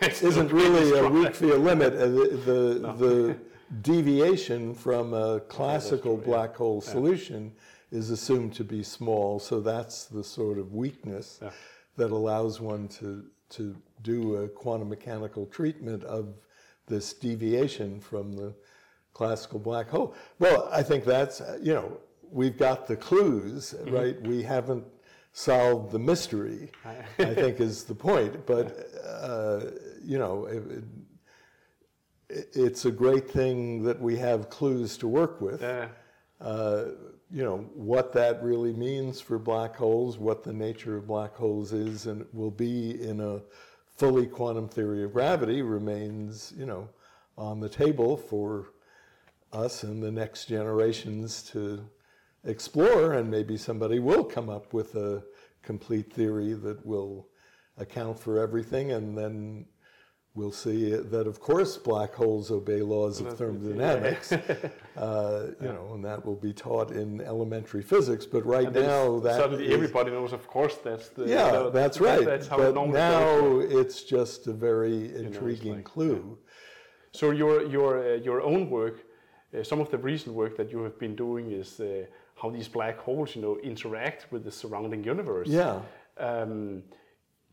isn't 0.22 0.52
really 0.52 0.98
a 0.98 1.08
weak 1.18 1.34
field 1.34 1.62
limit. 1.62 1.94
Uh, 1.94 2.06
The, 2.06 2.28
the, 2.50 2.92
the 3.06 3.36
deviation 3.80 4.74
from 4.74 5.14
a 5.14 5.40
classical 5.40 6.16
true, 6.16 6.24
yeah. 6.24 6.30
black 6.30 6.56
hole 6.56 6.80
solution 6.80 7.52
is 7.90 8.10
assumed 8.10 8.52
to 8.54 8.64
be 8.64 8.82
small, 8.82 9.38
so 9.38 9.60
that's 9.60 10.04
the 10.06 10.24
sort 10.24 10.58
of 10.58 10.72
weakness 10.74 11.38
Yeah. 11.42 11.50
that 11.96 12.10
allows 12.10 12.60
one 12.60 12.88
to, 13.00 13.24
to 13.50 13.74
do 14.02 14.36
a 14.36 14.48
quantum 14.48 14.88
mechanical 14.88 15.46
treatment 15.46 16.04
of 16.04 16.34
this 16.86 17.14
deviation 17.14 18.00
from 18.00 18.32
the 18.32 18.54
classical 19.14 19.58
black 19.58 19.88
hole. 19.88 20.14
Well, 20.38 20.68
I 20.72 20.82
think 20.82 21.04
that's, 21.04 21.40
uh, 21.40 21.58
you 21.62 21.74
know, 21.74 21.98
we've 22.30 22.56
got 22.56 22.86
the 22.86 22.96
clues, 22.96 23.74
right? 23.88 24.20
We 24.22 24.42
haven't 24.42 24.84
solved 25.32 25.92
the 25.92 25.98
mystery, 25.98 26.70
I 27.18 27.34
think 27.34 27.60
is 27.60 27.84
the 27.84 27.94
point. 27.94 28.46
But, 28.46 28.86
uh, 29.04 29.60
you 30.02 30.18
know, 30.18 30.46
it, 30.46 30.84
it, 32.28 32.46
it's 32.54 32.84
a 32.86 32.90
great 32.90 33.30
thing 33.30 33.82
that 33.84 34.00
we 34.00 34.16
have 34.16 34.48
clues 34.50 34.96
to 34.98 35.08
work 35.08 35.40
with. 35.40 35.62
Uh, 35.62 35.88
Uh, 36.40 36.84
you 37.30 37.42
know, 37.44 37.58
what 37.74 38.12
that 38.12 38.42
really 38.42 38.72
means 38.72 39.20
for 39.20 39.38
black 39.38 39.76
holes, 39.76 40.18
what 40.18 40.42
the 40.42 40.52
nature 40.52 40.96
of 40.96 41.06
black 41.06 41.34
holes 41.34 41.72
is, 41.72 42.06
and 42.06 42.26
will 42.32 42.50
be 42.50 43.00
in 43.00 43.20
a 43.20 43.40
fully 43.96 44.26
quantum 44.26 44.68
theory 44.68 45.04
of 45.04 45.12
gravity 45.12 45.62
remains, 45.62 46.52
you 46.56 46.66
know, 46.66 46.88
on 47.38 47.60
the 47.60 47.68
table 47.68 48.16
for 48.16 48.72
us 49.52 49.82
and 49.82 50.02
the 50.02 50.10
next 50.10 50.46
generations 50.46 51.42
to 51.52 51.84
explore, 52.44 53.14
and 53.14 53.30
maybe 53.30 53.56
somebody 53.56 53.98
will 53.98 54.24
come 54.24 54.48
up 54.48 54.72
with 54.72 54.94
a 54.94 55.22
complete 55.62 56.12
theory 56.12 56.54
that 56.54 56.84
will 56.84 57.28
account 57.78 58.18
for 58.18 58.38
everything, 58.38 58.92
and 58.92 59.16
then 59.16 59.64
we'll 60.34 60.52
see 60.52 60.90
that, 60.94 61.26
of 61.26 61.40
course, 61.40 61.76
black 61.76 62.14
holes 62.14 62.50
obey 62.50 62.80
laws 62.80 63.20
of 63.20 63.36
thermodynamics, 63.36 64.32
uh, 64.96 65.50
you 65.60 65.68
know, 65.68 65.90
and 65.94 66.04
that 66.04 66.24
will 66.24 66.36
be 66.36 66.52
taught 66.52 66.90
in 66.90 67.20
elementary 67.20 67.82
physics. 67.82 68.24
But 68.26 68.44
right 68.46 68.72
now, 68.72 69.20
that 69.20 69.36
suddenly 69.36 69.66
is- 69.66 69.74
everybody 69.74 70.10
knows. 70.10 70.32
Of 70.32 70.48
course, 70.48 70.76
that's 70.82 71.10
the 71.10 71.26
yeah, 71.26 71.46
you 71.46 71.52
know, 71.52 71.70
that's 71.70 71.98
that- 71.98 72.04
right. 72.04 72.24
That's 72.24 72.48
how 72.48 72.56
but 72.56 72.74
now 72.74 73.40
goes. 73.40 73.72
it's 73.72 74.02
just 74.02 74.46
a 74.46 74.52
very 74.52 75.14
intriguing 75.14 75.76
like- 75.76 75.84
clue. 75.84 76.38
So 77.12 77.30
your 77.30 77.66
your 77.66 78.14
uh, 78.14 78.16
your 78.16 78.40
own 78.40 78.70
work, 78.70 79.04
some 79.62 79.80
of 79.80 79.90
the 79.90 79.98
recent 79.98 80.34
work 80.34 80.56
that 80.56 80.70
you 80.72 80.82
have 80.82 80.98
been 80.98 81.14
doing 81.14 81.52
is 81.52 81.78
uh, 81.80 82.04
how 82.40 82.50
these 82.50 82.68
black 82.68 82.98
holes, 82.98 83.36
you 83.36 83.42
know, 83.42 83.58
interact 83.62 84.26
with 84.32 84.44
the 84.44 84.50
surrounding 84.50 85.04
universe. 85.04 85.48
Yeah. 85.48 85.80
Um, 86.18 86.82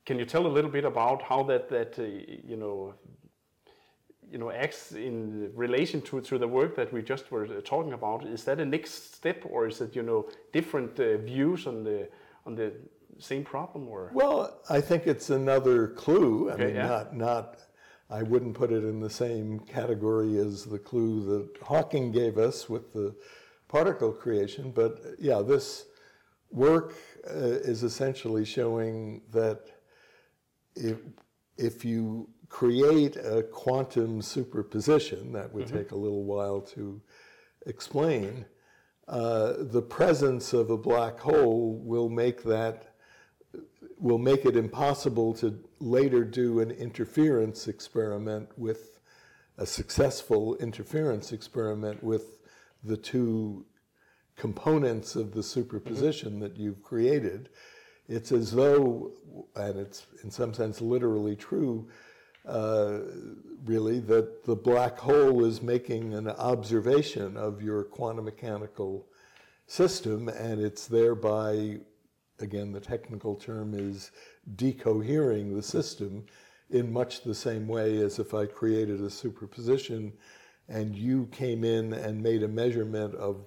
can 0.05 0.17
you 0.17 0.25
tell 0.25 0.45
a 0.47 0.53
little 0.57 0.71
bit 0.71 0.85
about 0.85 1.21
how 1.21 1.43
that 1.43 1.69
that 1.69 1.99
uh, 1.99 2.03
you 2.03 2.57
know 2.57 2.93
you 4.31 4.37
know 4.37 4.51
acts 4.51 4.91
in 4.93 5.51
relation 5.55 6.01
to, 6.01 6.21
to 6.21 6.37
the 6.37 6.47
work 6.47 6.75
that 6.75 6.91
we 6.93 7.01
just 7.01 7.31
were 7.31 7.45
uh, 7.45 7.61
talking 7.63 7.93
about? 7.93 8.25
Is 8.25 8.43
that 8.45 8.59
a 8.59 8.65
next 8.65 9.13
step, 9.15 9.43
or 9.49 9.67
is 9.67 9.81
it 9.81 9.95
you 9.95 10.03
know 10.03 10.27
different 10.53 10.99
uh, 10.99 11.17
views 11.17 11.67
on 11.67 11.83
the 11.83 12.07
on 12.45 12.55
the 12.55 12.71
same 13.19 13.43
problem? 13.43 13.87
Or 13.87 14.11
Well, 14.13 14.59
I 14.69 14.81
think 14.81 15.05
it's 15.05 15.29
another 15.29 15.89
clue. 15.89 16.49
I 16.49 16.53
Okay, 16.53 16.65
mean, 16.67 16.75
yeah. 16.75 16.87
not 16.87 17.15
not. 17.15 17.59
I 18.09 18.23
wouldn't 18.23 18.55
put 18.55 18.71
it 18.71 18.83
in 18.83 18.99
the 18.99 19.09
same 19.09 19.59
category 19.59 20.37
as 20.37 20.65
the 20.65 20.79
clue 20.79 21.23
that 21.25 21.61
Hawking 21.63 22.11
gave 22.11 22.37
us 22.37 22.67
with 22.67 22.91
the 22.93 23.15
particle 23.67 24.11
creation, 24.11 24.71
but 24.71 24.99
yeah, 25.19 25.41
this 25.41 25.85
work 26.51 26.95
uh, 27.29 27.37
is 27.37 27.83
essentially 27.83 28.45
showing 28.45 29.21
that 29.31 29.69
if 30.75 30.97
if 31.57 31.85
you 31.85 32.29
create 32.47 33.15
a 33.17 33.43
quantum 33.43 34.21
superposition, 34.21 35.33
that 35.33 35.53
would 35.53 35.67
take 35.67 35.91
a 35.91 35.95
little 35.95 36.23
while 36.23 36.61
to 36.61 37.01
explain. 37.65 38.45
Uh, 39.07 39.53
the 39.59 39.81
presence 39.81 40.53
of 40.53 40.69
a 40.69 40.77
black 40.77 41.19
hole 41.19 41.79
will 41.83 42.09
make 42.09 42.43
that 42.43 42.88
will 43.99 44.17
make 44.17 44.45
it 44.45 44.55
impossible 44.55 45.33
to 45.33 45.59
later 45.79 46.23
do 46.23 46.61
an 46.61 46.71
interference 46.71 47.67
experiment 47.67 48.49
with 48.57 48.99
a 49.57 49.65
successful 49.65 50.55
interference 50.55 51.33
experiment 51.33 52.01
with 52.01 52.39
the 52.83 52.95
two 52.95 53.65
components 54.37 55.17
of 55.17 55.33
the 55.33 55.43
superposition 55.43 56.39
that 56.39 56.55
you've 56.55 56.81
created. 56.81 57.49
It's 58.07 58.31
as 58.31 58.51
though, 58.51 59.11
and 59.55 59.77
it's 59.77 60.07
in 60.23 60.31
some 60.31 60.53
sense 60.53 60.79
literally 60.79 61.35
true, 61.35 61.89
uh, 62.47 62.99
really, 63.65 63.99
that 63.99 64.45
the 64.45 64.55
black 64.55 64.97
hole 64.97 65.43
is 65.43 65.61
making 65.61 66.13
an 66.13 66.29
observation 66.29 67.35
of 67.35 67.61
your 67.61 67.83
quantum 67.83 68.25
mechanical 68.25 69.05
system, 69.67 70.29
and 70.29 70.61
it's 70.61 70.87
thereby, 70.87 71.79
again, 72.41 72.71
the 72.71 72.79
technical 72.79 73.35
term 73.35 73.73
is 73.73 74.11
decohering 74.55 75.55
the 75.55 75.63
system 75.63 76.25
in 76.69 76.91
much 76.91 77.23
the 77.23 77.35
same 77.35 77.67
way 77.67 77.97
as 77.97 78.19
if 78.19 78.33
I 78.33 78.45
created 78.45 79.01
a 79.01 79.09
superposition 79.09 80.13
and 80.67 80.95
you 80.95 81.27
came 81.31 81.63
in 81.63 81.93
and 81.93 82.21
made 82.21 82.43
a 82.43 82.47
measurement 82.47 83.15
of 83.15 83.37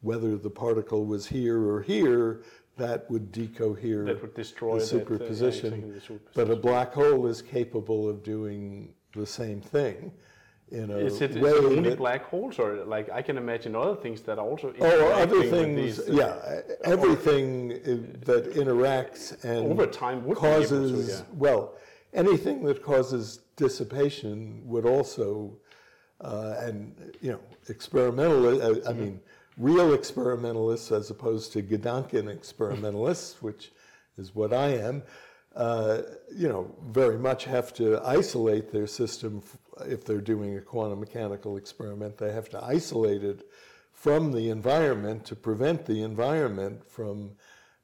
whether 0.00 0.36
the 0.36 0.50
particle 0.50 1.04
was 1.04 1.26
here 1.26 1.68
or 1.68 1.82
here, 1.82 2.42
that 2.76 3.10
would 3.10 3.32
decohere 3.32 4.06
that 4.06 4.20
would 4.20 4.34
destroy 4.34 4.78
the 4.78 4.84
that, 4.84 4.92
uh, 4.92 4.98
yeah, 4.98 5.04
the 5.04 6.00
superposition. 6.00 6.00
But 6.34 6.50
a 6.50 6.56
black 6.56 6.92
hole 6.92 7.26
is 7.26 7.40
capable 7.42 8.08
of 8.08 8.22
doing 8.22 8.94
the 9.14 9.26
same 9.26 9.60
thing 9.60 10.12
in 10.70 10.90
a 10.90 10.96
Is 10.96 11.20
it, 11.20 11.34
way 11.36 11.50
it 11.50 11.64
only 11.64 11.90
that, 11.90 11.98
black 11.98 12.24
holes, 12.24 12.58
or 12.58 12.84
like 12.84 13.08
I 13.10 13.22
can 13.22 13.36
imagine 13.38 13.76
other 13.76 13.94
things 13.94 14.20
that 14.22 14.38
are 14.38 14.44
also 14.46 14.72
oh, 14.80 15.12
other 15.12 15.42
things, 15.44 15.96
these, 15.98 16.08
uh, 16.08 16.12
yeah, 16.12 16.60
everything 16.84 17.72
i- 17.72 18.24
that 18.24 18.52
interacts 18.54 19.44
and 19.44 19.70
Over 19.72 19.86
time 19.86 20.18
able 20.24 20.34
to, 20.34 20.40
causes, 20.40 21.08
yeah. 21.08 21.22
well, 21.34 21.74
anything 22.12 22.64
that 22.64 22.82
causes 22.82 23.40
dissipation 23.56 24.62
would 24.66 24.86
also, 24.86 25.56
uh, 26.20 26.56
and, 26.58 26.94
you 27.20 27.30
know, 27.32 27.40
experimental, 27.68 28.46
uh, 28.48 28.52
I 28.54 28.70
Mm-hmm. 28.92 29.00
mean, 29.00 29.20
real 29.58 29.94
experimentalists 29.94 30.90
as 30.92 31.10
opposed 31.10 31.52
to 31.52 31.62
Gedanken 31.62 32.28
experimentalists, 32.28 33.40
which 33.46 33.70
is 34.18 34.34
what 34.34 34.52
I 34.52 34.68
am, 34.68 35.02
uh, 35.54 36.02
you 36.34 36.48
know, 36.48 36.74
very 36.88 37.18
much 37.18 37.44
have 37.44 37.72
to 37.74 38.00
isolate 38.04 38.72
their 38.72 38.86
system. 38.86 39.40
f- 39.44 39.56
If 39.80 40.04
they're 40.04 40.20
doing 40.20 40.56
a 40.56 40.60
quantum 40.60 41.00
mechanical 41.00 41.56
experiment, 41.56 42.18
they 42.18 42.32
have 42.32 42.48
to 42.50 42.64
isolate 42.64 43.22
it 43.22 43.46
from 43.92 44.32
the 44.32 44.50
environment 44.50 45.24
to 45.26 45.36
prevent 45.36 45.86
the 45.86 46.02
environment 46.02 46.88
from 46.88 47.32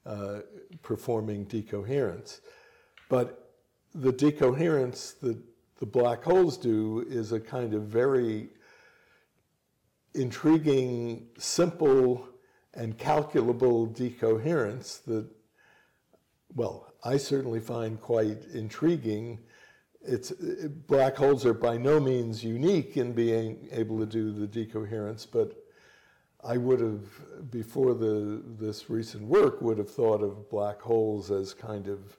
uh, 0.06 0.40
performing 0.82 1.44
decoherence. 1.44 2.40
But 3.08 3.50
the 3.94 4.12
decoherence 4.12 5.12
that 5.22 5.38
the 5.78 5.86
black 5.86 6.22
holes 6.22 6.56
do 6.56 7.04
is 7.08 7.32
a 7.32 7.40
kind 7.40 7.74
of 7.74 7.82
very 7.82 8.48
intriguing, 10.14 11.28
simple, 11.38 12.28
and 12.74 12.96
calculable 12.96 13.86
decoherence 13.86 14.98
that, 15.06 15.26
well, 16.54 16.92
I 17.04 17.16
certainly 17.16 17.60
find 17.60 18.00
quite 18.00 18.44
intriguing. 18.54 19.40
It's 20.04 20.30
it- 20.32 20.86
black 20.86 21.16
holes 21.16 21.46
are 21.46 21.54
by 21.54 21.76
no 21.76 22.00
means 22.00 22.42
unique 22.42 22.96
in 22.96 23.12
being 23.12 23.68
able 23.72 23.98
to 24.00 24.06
do 24.06 24.32
the 24.32 24.46
decoherence, 24.46 25.26
but 25.26 25.56
I 26.44 26.56
would 26.56 26.80
have, 26.80 27.50
before 27.50 27.94
the 27.94 28.42
this 28.58 28.90
recent 28.90 29.28
work, 29.28 29.62
would 29.62 29.78
have 29.78 29.90
thought 29.90 30.22
of 30.22 30.50
black 30.50 30.80
holes 30.80 31.30
as 31.30 31.54
kind 31.54 31.86
of 31.86 32.18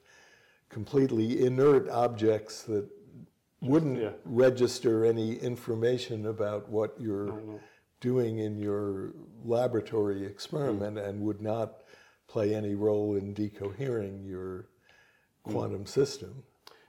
completely 0.70 1.44
inert 1.44 1.88
objects 1.90 2.62
that 2.62 2.88
wouldn't 3.60 4.00
Yeah. 4.00 4.12
register 4.24 5.04
any 5.04 5.36
information 5.36 6.26
about 6.26 6.68
what 6.68 6.98
you're 7.00 7.60
doing 8.00 8.38
in 8.38 8.58
your 8.58 9.14
laboratory 9.44 10.24
experiment 10.24 10.96
mm. 10.96 11.06
and 11.06 11.20
would 11.22 11.40
not 11.40 11.82
play 12.26 12.54
any 12.54 12.74
role 12.74 13.16
in 13.16 13.34
decohering 13.34 14.26
your 14.26 14.68
mm. 15.46 15.52
quantum 15.52 15.86
system. 15.86 16.42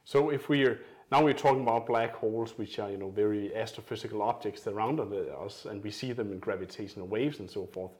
So 0.05 0.29
if 0.29 0.49
we 0.49 0.63
are 0.65 0.79
now 1.11 1.23
we're 1.23 1.33
talking 1.33 1.61
about 1.61 1.85
black 1.85 2.15
holes, 2.15 2.57
which 2.57 2.79
are 2.79 2.89
you 2.89 2.97
know 2.97 3.09
very 3.09 3.51
astrophysical 3.55 4.21
objects 4.21 4.65
around 4.67 4.99
us, 4.99 5.65
and 5.65 5.83
we 5.83 5.91
see 5.91 6.13
them 6.13 6.31
in 6.31 6.39
gravitational 6.39 7.07
waves 7.07 7.39
and 7.39 7.49
so 7.49 7.65
forth. 7.65 7.91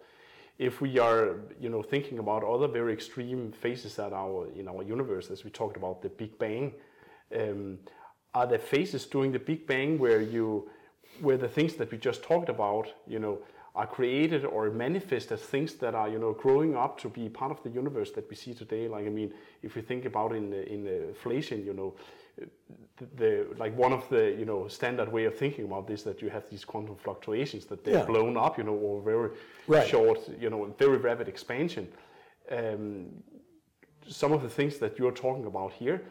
if 0.57 0.79
we 0.81 0.99
are, 0.99 1.41
you 1.59 1.69
know, 1.69 1.81
thinking 1.81 2.19
about 2.19 2.43
other 2.43 2.67
very 2.67 2.93
extreme 2.93 3.51
phases 3.51 3.95
that 3.95 4.13
our 4.13 4.47
in 4.55 4.67
our 4.67 4.83
universe, 4.83 5.29
as 5.29 5.43
we 5.43 5.49
talked 5.49 5.77
about 5.77 6.01
the 6.01 6.09
Big 6.09 6.37
Bang, 6.37 6.73
um, 7.35 7.77
are 8.33 8.47
there 8.47 8.59
phases 8.59 9.05
during 9.05 9.31
the 9.31 9.39
Big 9.39 9.67
Bang 9.67 9.99
where 9.99 10.21
you, 10.21 10.69
where 11.21 11.37
the 11.37 11.47
things 11.47 11.75
that 11.75 11.91
we 11.91 11.97
just 11.97 12.23
talked 12.23 12.49
about, 12.49 12.87
you 13.07 13.19
know, 13.19 13.39
are 13.75 13.87
created 13.87 14.45
or 14.45 14.69
manifest 14.71 15.31
as 15.31 15.41
things 15.41 15.73
that 15.75 15.93
are, 15.95 16.09
you 16.09 16.17
know, 16.17 16.31
growing 16.33 16.75
up 16.77 16.97
to 17.01 17.09
be 17.09 17.27
part 17.29 17.51
of 17.51 17.61
the 17.63 17.69
universe 17.69 18.11
that 18.11 18.29
we 18.29 18.35
see 18.35 18.53
today? 18.53 18.87
Like, 18.87 19.05
I 19.05 19.09
mean, 19.09 19.33
if 19.61 19.75
you 19.75 19.81
think 19.81 20.05
about 20.05 20.33
in 20.33 20.53
in 20.53 20.87
inflation, 20.87 21.65
you 21.65 21.73
know, 21.73 21.93
the, 23.17 23.47
like 23.57 23.75
one 23.77 23.93
of 23.93 24.07
the 24.09 24.35
you 24.39 24.45
know 24.45 24.67
standard 24.67 25.11
way 25.11 25.25
of 25.25 25.37
thinking 25.37 25.65
about 25.65 25.87
this 25.87 26.03
that 26.03 26.21
you 26.21 26.29
have 26.29 26.49
these 26.49 26.65
quantum 26.65 26.95
fluctuations 26.95 27.65
that 27.65 27.83
they're 27.83 27.99
Yeah. 27.99 28.05
blown 28.05 28.37
up, 28.37 28.57
you 28.57 28.63
know, 28.63 28.75
or 28.75 29.01
very 29.01 29.29
Right. 29.67 29.87
short, 29.87 30.19
you 30.39 30.49
know, 30.49 30.65
very 30.77 30.97
rapid 30.97 31.27
expansion. 31.27 31.87
Um, 32.51 33.23
some 34.07 34.31
of 34.35 34.41
the 34.41 34.49
things 34.49 34.77
that 34.77 34.97
you're 34.99 35.11
talking 35.11 35.45
about 35.45 35.71
here, 35.73 36.01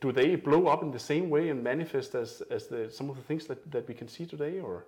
do 0.00 0.12
they 0.12 0.36
blow 0.36 0.66
up 0.66 0.82
in 0.82 0.90
the 0.90 0.98
same 0.98 1.30
way 1.30 1.48
and 1.50 1.62
manifest 1.62 2.14
as, 2.14 2.42
as 2.50 2.66
the, 2.66 2.90
some 2.90 3.08
of 3.10 3.16
the 3.16 3.22
things 3.22 3.46
that, 3.46 3.70
that 3.70 3.86
we 3.88 3.94
can 3.94 4.08
see 4.08 4.26
today, 4.26 4.60
or? 4.60 4.86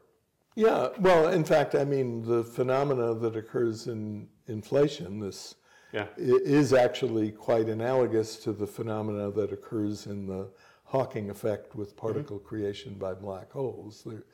Yeah, 0.59 0.89
well, 0.99 1.29
in 1.29 1.45
fact, 1.45 1.77
I 1.77 1.85
mean, 1.85 2.23
the 2.23 2.43
phenomena 2.43 3.15
that 3.15 3.37
occurs 3.37 3.87
in 3.87 4.29
inflation, 4.49 5.21
this 5.21 5.55
Yeah. 5.93 6.09
is 6.17 6.73
actually 6.73 7.31
quite 7.31 7.69
analogous 7.69 8.37
to 8.41 8.53
the 8.53 8.67
phenomena 8.67 9.31
that 9.31 9.53
occurs 9.53 10.09
in 10.09 10.27
the 10.27 10.51
Hawking 10.83 11.31
effect 11.31 11.77
with 11.77 11.91
mm-hmm. 11.91 12.07
particle 12.07 12.39
creation 12.41 12.95
by 12.95 13.15
black 13.15 13.53
holes. 13.53 14.03
They're, 14.05 14.25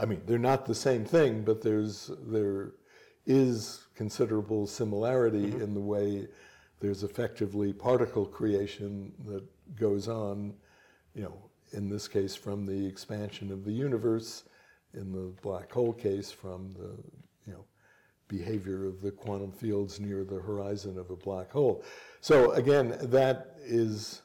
I 0.00 0.06
mean, 0.06 0.22
they're 0.26 0.36
not 0.36 0.66
the 0.66 0.74
same 0.74 1.04
thing, 1.04 1.44
but 1.44 1.62
there's 1.62 2.10
there 2.26 2.72
is 3.26 3.86
considerable 3.94 4.66
similarity 4.66 5.46
mm-hmm. 5.46 5.62
in 5.62 5.74
the 5.74 5.80
way 5.80 6.26
there's 6.80 7.04
effectively 7.04 7.72
particle 7.72 8.26
creation 8.26 9.12
that 9.26 9.44
goes 9.76 10.08
on, 10.08 10.54
you 11.14 11.22
know, 11.22 11.50
in 11.70 11.88
this 11.88 12.08
case 12.08 12.34
from 12.34 12.66
the 12.66 12.84
expansion 12.84 13.52
of 13.52 13.64
the 13.64 13.72
universe, 13.72 14.42
in 14.98 15.12
the 15.12 15.32
black 15.42 15.72
hole 15.72 15.92
case 15.92 16.30
from 16.30 16.72
the, 16.72 16.90
you 17.46 17.52
know, 17.52 17.64
behavior 18.28 18.86
of 18.86 19.00
the 19.00 19.10
quantum 19.10 19.52
fields 19.52 19.98
near 19.98 20.24
the 20.24 20.40
horizon 20.40 20.98
of 20.98 21.10
a 21.10 21.16
black 21.16 21.50
hole. 21.50 21.82
So 22.20 22.52
again, 22.52 22.96
that 23.00 23.56
is 23.64 24.22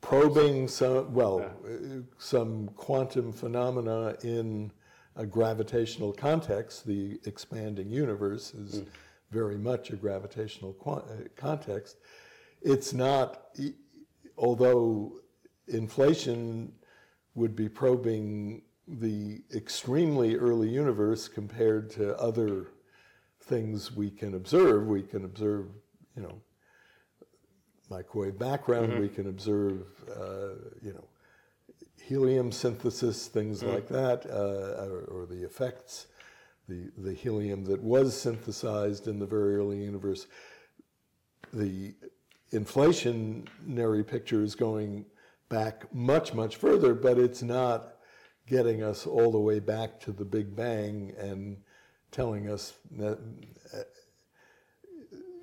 probing 0.00 0.66
some, 0.66 1.12
well, 1.12 1.40
uh, 1.64 2.02
some 2.18 2.68
quantum 2.76 3.32
phenomena 3.32 4.16
in 4.22 4.72
a 5.16 5.26
gravitational 5.26 6.12
context. 6.12 6.86
The 6.86 7.20
expanding 7.26 7.90
universe 7.90 8.54
is 8.54 8.82
very 9.30 9.58
much 9.58 9.90
a 9.90 9.96
gravitational 9.96 10.74
uh, 10.86 11.28
context. 11.36 11.98
It's 12.62 12.92
not, 12.92 13.56
although 14.36 15.20
inflation 15.68 16.72
would 17.34 17.54
be 17.54 17.68
probing 17.68 18.62
the 18.98 19.42
extremely 19.54 20.36
early 20.36 20.68
universe 20.68 21.28
compared 21.28 21.90
to 21.90 22.16
other 22.18 22.68
things 23.40 23.92
we 23.92 24.10
can 24.10 24.34
observe. 24.34 24.86
We 24.86 25.02
can 25.02 25.24
observe, 25.24 25.66
you 26.16 26.22
know, 26.22 26.40
microwave 27.88 28.38
background. 28.38 28.98
We 28.98 29.08
can 29.08 29.28
observe, 29.28 29.82
uh, 30.10 30.70
you 30.82 30.92
know, 30.92 31.04
helium 32.02 32.50
synthesis, 32.50 33.28
things 33.28 33.62
like 33.62 33.86
that, 33.88 34.26
uh, 34.26 34.84
or, 34.84 35.04
or 35.22 35.26
the 35.26 35.44
effects, 35.44 36.08
the 36.68 36.90
the 36.98 37.14
helium 37.14 37.64
that 37.64 37.80
was 37.80 38.18
synthesized 38.18 39.06
in 39.06 39.18
the 39.18 39.26
very 39.26 39.56
early 39.56 39.78
universe. 39.82 40.26
The 41.52 41.94
inflationary 42.52 44.06
picture 44.06 44.42
is 44.42 44.54
going 44.54 45.04
back 45.48 45.92
much 45.94 46.34
much 46.34 46.56
further, 46.56 46.94
but 46.94 47.18
it's 47.18 47.42
not 47.42 47.99
getting 48.46 48.82
us 48.82 49.06
all 49.06 49.30
the 49.30 49.38
way 49.38 49.60
back 49.60 50.00
to 50.00 50.12
the 50.12 50.24
Big 50.24 50.54
Bang 50.56 51.14
and 51.18 51.56
telling 52.10 52.48
us 52.50 52.74
that, 52.92 53.18
uh, 53.74 53.78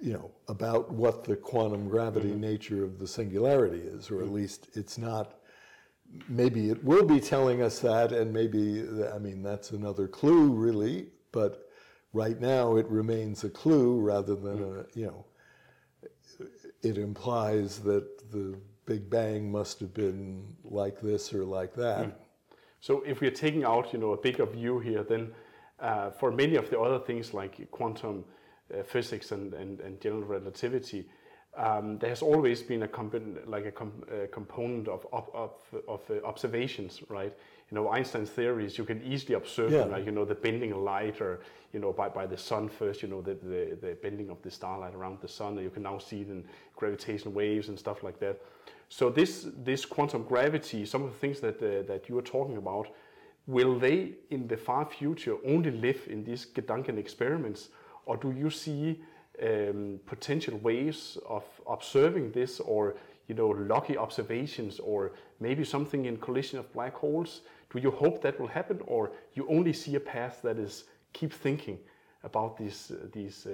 you 0.02 0.14
know, 0.14 0.32
about 0.48 0.92
what 0.92 1.24
the 1.24 1.36
quantum 1.36 1.88
gravity 1.88 2.30
mm-hmm. 2.30 2.42
nature 2.42 2.84
of 2.84 3.00
the 3.00 3.08
singularity 3.08 3.80
is, 3.80 4.12
or 4.12 4.20
at 4.20 4.26
mm-hmm. 4.26 4.36
least 4.36 4.68
it's 4.74 4.98
not. 4.98 5.36
Maybe 6.30 6.70
it 6.70 6.84
will 6.84 7.06
be 7.06 7.20
telling 7.20 7.62
us 7.62 7.80
that, 7.80 8.12
and 8.12 8.32
maybe, 8.32 8.86
I 9.14 9.18
mean, 9.18 9.44
that's 9.44 9.72
another 9.72 10.08
clue, 10.08 10.52
really, 10.52 11.08
but 11.32 11.70
right 12.14 12.40
now 12.40 12.78
it 12.78 12.88
remains 12.88 13.44
a 13.44 13.50
clue 13.50 14.00
rather 14.00 14.36
than 14.36 14.64
a, 14.64 14.66
mm-hmm. 14.66 15.00
you 15.00 15.06
know, 15.08 15.26
it 16.82 16.98
implies 16.98 17.80
that 17.80 18.32
the 18.32 18.58
Big 18.86 19.10
Bang 19.10 19.52
must 19.52 19.80
have 19.82 19.94
been 19.94 20.56
like 20.64 21.02
this 21.02 21.34
or 21.34 21.44
like 21.44 21.74
that. 21.74 22.08
Mm. 22.08 22.14
So 22.80 23.02
if 23.06 23.22
we're 23.22 23.32
taking 23.32 23.64
out, 23.64 23.94
you 23.94 24.00
know, 24.00 24.14
a 24.14 24.18
bigger 24.18 24.46
view 24.46 24.80
here, 24.80 25.04
then 25.04 25.32
uh, 25.80 26.12
for 26.12 26.32
many 26.32 26.56
of 26.56 26.70
the 26.70 26.80
other 26.80 27.00
things 27.00 27.34
like 27.34 27.70
quantum 27.72 28.24
uh, 28.74 28.84
physics 28.84 29.32
and, 29.32 29.54
and, 29.54 29.80
and 29.80 30.00
general 30.02 30.24
relativity, 30.24 31.08
um, 31.56 31.98
there 31.98 32.10
has 32.10 32.22
always 32.22 32.62
been 32.62 32.84
a 32.84 32.88
component, 32.88 33.50
like 33.50 33.66
a, 33.66 33.72
com- 33.72 34.04
a 34.12 34.28
component 34.28 34.88
of, 34.88 35.08
of, 35.12 35.28
of, 35.34 35.52
of 35.88 36.02
uh, 36.12 36.24
observations, 36.24 37.02
right? 37.10 37.34
You 37.72 37.76
know, 37.76 37.90
Einstein's 37.90 38.30
theories, 38.30 38.78
you 38.78 38.86
can 38.86 39.02
easily 39.04 39.34
observe 39.34 39.72
Yeah. 39.72 39.86
like, 39.86 40.06
you 40.06 40.12
know, 40.12 40.24
the 40.24 40.36
bending 40.36 40.72
of 40.72 40.78
light 40.78 41.20
or, 41.20 41.40
you 41.74 41.80
know, 41.80 41.92
by, 41.92 42.10
by 42.10 42.28
the 42.28 42.38
sun 42.38 42.70
first, 42.70 43.02
you 43.02 43.08
know, 43.10 43.22
the, 43.22 43.34
the, 43.34 43.78
the 43.82 43.98
bending 44.04 44.30
of 44.30 44.40
the 44.44 44.52
starlight 44.52 44.94
around 44.94 45.20
the 45.20 45.28
sun, 45.28 45.58
you 45.58 45.72
can 45.72 45.84
now 45.84 45.98
see 45.98 46.22
it 46.22 46.30
in 46.30 46.46
gravitational 46.76 47.34
waves 47.34 47.70
and 47.70 47.78
stuff 47.80 48.04
like 48.04 48.20
that. 48.20 48.40
So 48.90 49.10
this, 49.10 49.48
this 49.58 49.86
quantum 49.86 50.24
gravity, 50.24 50.86
some 50.86 51.04
of 51.04 51.12
the 51.12 51.18
things 51.18 51.40
that, 51.42 51.58
uh, 51.62 51.86
that 51.88 52.08
you 52.08 52.18
are 52.18 52.24
talking 52.24 52.58
about, 52.58 52.88
will 53.46 53.78
they 53.78 54.14
in 54.30 54.48
the 54.48 54.58
far 54.58 54.86
future 54.86 55.36
only 55.46 55.72
live 55.72 56.08
in 56.10 56.24
these 56.24 56.46
Gedanken 56.46 56.98
experiments, 56.98 57.70
or 58.06 58.18
do 58.18 58.32
you 58.32 58.50
see 58.50 59.02
um, 59.42 60.00
potential 60.06 60.58
ways 60.58 61.18
of 61.28 61.44
observing 61.70 62.32
this, 62.32 62.60
or 62.60 62.96
you 63.28 63.36
know, 63.36 63.50
lucky 63.50 63.98
observations, 63.98 64.80
or 64.80 65.12
maybe 65.40 65.64
something 65.66 66.06
in 66.06 66.18
collision 66.18 66.60
of 66.60 66.72
black 66.72 66.96
holes? 66.96 67.42
Do 67.70 67.80
you 67.80 67.92
hope 67.92 68.22
that 68.22 68.40
will 68.40 68.48
happen, 68.48 68.80
or 68.86 69.12
you 69.34 69.46
only 69.50 69.74
see 69.74 69.96
a 69.96 70.00
path 70.00 70.40
that 70.44 70.58
is 70.58 70.86
keep 71.14 71.34
thinking 71.34 71.78
about 72.24 72.58
these 72.58 72.92
uh, 72.92 73.08
these 73.12 73.46
uh, 73.46 73.52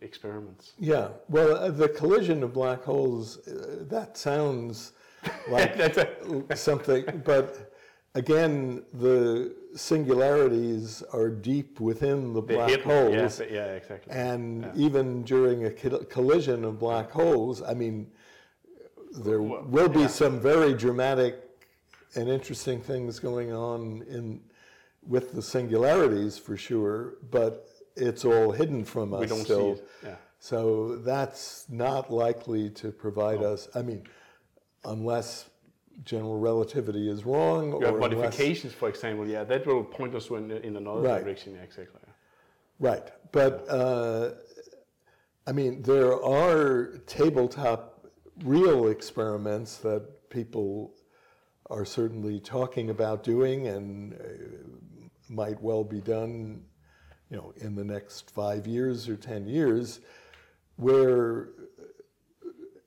experiments? 0.00 0.72
Yeah, 0.78 1.08
well, 1.28 1.56
uh, 1.56 1.70
the 1.70 1.88
collision 1.88 2.42
of 2.42 2.52
black 2.52 2.82
holes, 2.84 3.38
uh, 3.48 3.84
that 3.88 4.16
sounds 4.16 4.92
like 5.50 6.56
something, 6.56 7.04
but 7.24 7.72
again, 8.14 8.82
the 8.94 9.54
singularities 9.74 11.02
are 11.12 11.28
deep 11.28 11.80
within 11.80 12.32
the 12.32 12.40
black 12.42 12.70
hidden- 12.70 12.84
holes. 12.84 13.40
Yeah, 13.40 13.46
yeah, 13.50 13.64
exactly. 13.80 14.12
And 14.12 14.70
even 14.76 15.22
during 15.24 15.66
a 15.66 15.70
collision 15.70 16.64
of 16.64 16.78
black 16.78 17.10
holes, 17.10 17.62
I 17.62 17.74
mean, 17.74 18.06
there 19.18 19.42
Well, 19.42 19.64
will 19.64 19.88
be 19.88 20.00
yeah. 20.00 20.06
some 20.22 20.40
very 20.40 20.74
dramatic 20.74 21.34
and 22.14 22.28
interesting 22.28 22.80
things 22.80 23.18
going 23.18 23.52
on 23.52 24.02
in 24.08 24.40
with 25.06 25.32
the 25.32 25.42
singularities 25.42 26.36
for 26.38 26.56
sure, 26.56 27.14
but 27.30 27.68
it's 27.96 28.24
all 28.24 28.52
hidden 28.52 28.84
from 28.84 29.14
us 29.14 29.20
we 29.20 29.26
don't 29.26 29.44
still. 29.44 29.76
see 29.76 29.80
it. 29.80 29.88
Yeah. 30.04 30.14
So 30.38 30.96
that's 30.98 31.66
not 31.68 32.12
likely 32.12 32.70
to 32.70 32.92
provide 32.92 33.42
us, 33.42 33.68
I 33.74 33.82
mean, 33.82 34.04
unless 34.84 35.48
general 36.04 36.38
relativity 36.38 37.08
is 37.10 37.24
wrong 37.24 37.70
You 37.70 37.76
or 37.78 37.84
unless, 37.86 38.00
modifications, 38.00 38.72
for 38.74 38.88
example, 38.88 39.26
yeah, 39.26 39.44
that 39.44 39.66
will 39.66 39.82
point 39.82 40.14
us 40.14 40.28
in, 40.30 40.50
in 40.50 40.76
another 40.76 41.00
Right. 41.00 41.24
direction, 41.24 41.56
exactly. 41.56 42.00
right. 42.78 43.10
But 43.32 43.66
uh, 43.68 44.32
I 45.46 45.52
mean, 45.52 45.82
there 45.82 46.12
are 46.22 46.98
tabletop 47.06 48.06
real 48.44 48.88
experiments 48.88 49.78
that 49.78 50.28
people 50.28 50.92
are 51.70 51.84
certainly 51.84 52.38
talking 52.40 52.90
about 52.90 53.24
doing 53.24 53.66
and 53.66 54.12
uh, 54.14 54.16
might 55.28 55.60
well 55.62 55.82
be 55.82 56.00
done, 56.00 56.62
you 57.30 57.36
know, 57.36 57.52
in 57.56 57.74
the 57.74 57.84
next 57.84 58.30
five 58.30 58.66
years 58.66 59.08
or 59.08 59.16
10 59.16 59.46
years, 59.46 60.00
where 60.76 61.48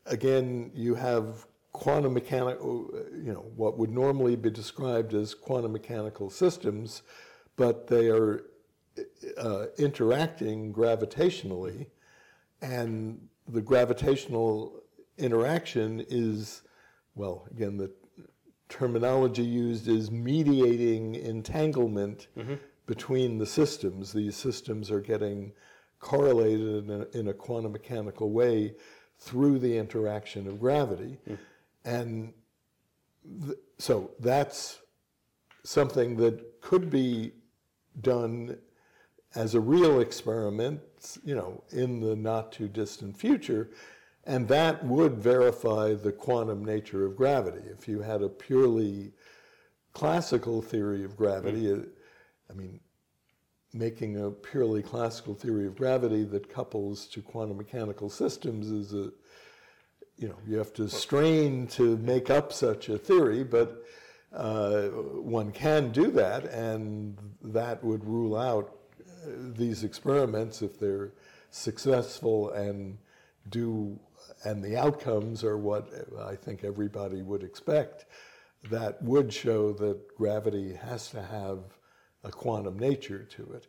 again, 0.10 0.72
you 0.74 0.96
have 0.96 1.46
quantum 1.72 2.14
mechanical, 2.14 2.90
you 3.14 3.32
know, 3.32 3.46
what 3.56 3.78
would 3.78 3.92
normally 3.92 4.36
be 4.36 4.50
described 4.50 5.14
as 5.14 5.34
quantum 5.34 5.72
mechanical 5.72 6.30
systems, 6.30 7.04
but 7.56 7.88
they 7.88 8.10
are 8.10 8.44
uh, 9.38 9.66
interacting 9.78 10.74
gravitationally, 10.74 11.88
and 12.62 13.28
the 13.48 13.62
gravitational 13.62 14.82
interaction 15.18 16.04
is, 16.10 16.64
well, 17.16 17.48
again, 17.52 17.78
the 17.78 17.92
terminology 18.68 19.44
used 19.44 19.88
is 19.88 20.12
mediating 20.12 21.16
entanglement 21.16 22.28
between 22.90 23.38
the 23.38 23.46
systems. 23.46 24.12
These 24.12 24.36
systems 24.36 24.90
are 24.90 25.00
getting 25.00 25.54
correlated 26.00 26.90
in 26.90 26.90
a, 26.90 27.18
in 27.20 27.28
a 27.28 27.34
quantum 27.34 27.72
mechanical 27.72 28.32
way 28.32 28.74
through 29.20 29.60
the 29.60 29.78
interaction 29.78 30.48
of 30.48 30.60
gravity. 30.60 31.20
And 31.86 32.34
th- 33.46 33.60
so 33.78 34.10
that's 34.20 34.80
something 35.64 36.16
that 36.18 36.62
could 36.62 36.90
be 36.90 37.34
done 38.02 38.58
as 39.36 39.54
a 39.54 39.60
real 39.60 40.00
experiment, 40.00 40.82
you 41.24 41.36
know, 41.36 41.64
in 41.70 42.00
the 42.00 42.16
not 42.16 42.52
too 42.52 42.68
distant 42.68 43.16
future. 43.16 43.70
And 44.24 44.48
that 44.48 44.84
would 44.84 45.20
verify 45.20 45.94
the 45.94 46.12
quantum 46.12 46.66
nature 46.66 47.06
of 47.06 47.16
gravity. 47.16 47.68
If 47.70 47.88
you 47.88 48.02
had 48.02 48.24
a 48.24 48.30
purely 48.30 49.12
classical 49.94 50.64
theory 50.64 51.04
of 51.04 51.16
gravity, 51.16 51.72
uh, 51.72 51.78
I 52.50 52.54
mean, 52.54 52.80
making 53.74 54.22
a 54.22 54.32
purely 54.32 54.82
classical 54.82 55.36
theory 55.36 55.68
of 55.68 55.76
gravity 55.76 56.24
that 56.24 56.50
couples 56.50 57.06
to 57.08 57.22
quantum 57.22 57.58
mechanical 57.58 58.10
systems 58.10 58.70
is 58.70 58.94
a, 58.94 59.12
you 60.18 60.28
know, 60.28 60.38
you 60.48 60.58
have 60.58 60.74
to 60.74 60.90
strain 60.90 61.68
to 61.68 61.98
make 61.98 62.30
up 62.30 62.52
such 62.52 62.90
a 62.90 62.98
theory, 62.98 63.44
but 63.44 63.84
uh, 64.34 64.88
one 64.88 65.52
can 65.52 65.92
do 65.92 66.12
that, 66.12 66.46
and 66.46 67.18
that 67.42 67.84
would 67.84 68.04
rule 68.06 68.38
out 68.38 68.76
uh, 69.02 69.30
these 69.56 69.84
experiments 69.84 70.62
if 70.62 70.80
they're 70.80 71.14
successful 71.52 72.52
and 72.52 72.98
do, 73.50 74.00
and 74.44 74.64
the 74.64 74.78
outcomes 74.78 75.44
are 75.44 75.58
what 75.58 75.90
I 76.22 76.36
think 76.36 76.64
everybody 76.64 77.22
would 77.22 77.44
expect. 77.44 78.06
That 78.70 79.02
would 79.02 79.34
show 79.34 79.72
that 79.74 80.16
gravity 80.16 80.74
has 80.74 81.10
to 81.12 81.22
have 81.22 81.79
a 82.24 82.32
quantum 82.32 82.78
nature 82.78 83.24
to 83.24 83.44
it. 83.54 83.68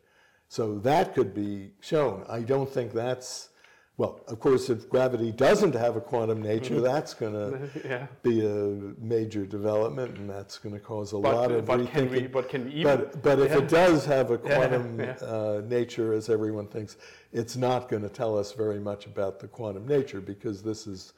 So 0.49 0.79
that 0.81 1.15
could 1.15 1.33
be 1.35 1.71
shown. 1.81 2.25
I 2.29 2.41
don't 2.41 2.69
think 2.69 2.93
that's, 2.93 3.51
well, 3.97 4.21
of 4.27 4.41
course, 4.41 4.69
if 4.69 4.89
gravity 4.89 5.31
doesn't 5.31 5.75
have 5.75 5.95
a 5.95 6.01
quantum 6.01 6.43
nature, 6.43 6.81
that's 6.81 7.15
going 7.15 7.35
to 7.35 7.71
yeah. 7.85 8.07
be 8.25 8.45
a 8.45 8.95
major 8.99 9.47
development, 9.47 10.19
and 10.19 10.29
that's 10.29 10.59
going 10.59 10.75
to 10.75 10.81
cause 10.81 11.13
a 11.13 11.19
But, 11.19 11.35
lot 11.37 11.53
of 11.53 11.67
but 11.67 11.87
can 11.93 12.11
we? 12.11 12.23
rethinking. 12.23 12.33
But 12.33 12.49
can 12.49 12.65
we 12.65 12.71
even? 12.73 12.83
But, 12.83 13.23
but 13.23 13.39
if 13.39 13.53
it 13.53 13.69
does 13.69 14.05
have 14.07 14.33
a 14.33 14.39
quantum 14.49 14.99
yeah. 14.99 15.13
Uh, 15.23 15.63
nature, 15.69 16.13
as 16.15 16.29
everyone 16.29 16.67
thinks, 16.67 16.97
it's 17.33 17.57
not 17.57 17.89
going 17.89 18.03
to 18.03 18.09
tell 18.09 18.37
us 18.37 18.53
very 18.53 18.81
much 18.81 19.07
about 19.07 19.39
the 19.39 19.47
quantum 19.47 19.87
nature 19.87 20.21
because 20.21 20.63
this 20.65 20.89
is 20.89 21.13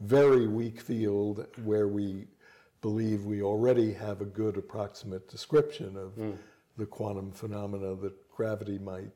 very 0.00 0.46
weak 0.46 0.80
field 0.80 1.46
where 1.64 1.88
we 1.88 2.26
believe 2.82 3.24
we 3.24 3.42
already 3.42 3.92
have 3.94 4.20
a 4.20 4.26
good 4.26 4.56
approximate 4.58 5.26
description 5.28 5.96
of 5.96 6.12
Hmm. 6.12 6.32
The 6.76 6.86
quantum 6.86 7.32
phenomena 7.32 7.94
that 7.96 8.12
gravity 8.30 8.78
might, 8.78 9.10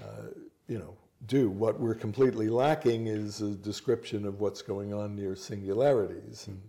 uh, 0.00 0.28
you 0.66 0.78
know, 0.78 0.96
do. 1.26 1.50
What 1.50 1.80
we're 1.80 1.94
completely 1.94 2.48
lacking 2.48 3.06
is 3.06 3.40
a 3.40 3.50
description 3.50 4.24
of 4.24 4.40
what's 4.40 4.62
going 4.62 4.92
on 4.92 5.16
near 5.16 5.34
singularities 5.34 6.46
and 6.46 6.60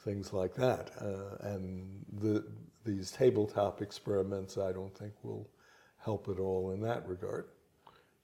things 0.00 0.32
like 0.32 0.54
that. 0.54 0.90
Uh, 1.00 1.48
and 1.48 2.04
the, 2.20 2.44
these 2.84 3.10
tabletop 3.10 3.82
experiments, 3.82 4.58
I 4.58 4.72
don't 4.72 4.96
think 4.96 5.12
will 5.22 5.48
help 5.98 6.28
at 6.28 6.38
all 6.38 6.72
in 6.72 6.80
that 6.82 7.06
regard. 7.08 7.46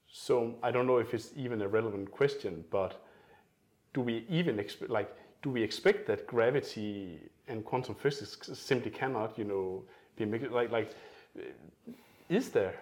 So 0.07 0.55
I 0.61 0.71
don't 0.71 0.85
know 0.85 0.97
if 0.97 1.13
it's 1.13 1.31
even 1.35 1.61
a 1.61 1.67
relevant 1.67 2.11
question, 2.11 2.63
but 2.69 3.03
do 3.93 4.01
we 4.01 4.25
even 4.29 4.63
like, 4.87 5.15
do 5.41 5.49
we 5.49 5.61
expect 5.63 6.07
that 6.07 6.27
gravity 6.27 7.19
and 7.47 7.65
quantum 7.65 7.95
physics 7.95 8.49
simply 8.53 8.91
cannot, 8.91 9.37
you 9.37 9.43
know, 9.43 9.83
be 10.15 10.25
mixed? 10.25 10.51
Like, 10.51 10.71
like, 10.71 10.91
is 12.29 12.49
there? 12.49 12.75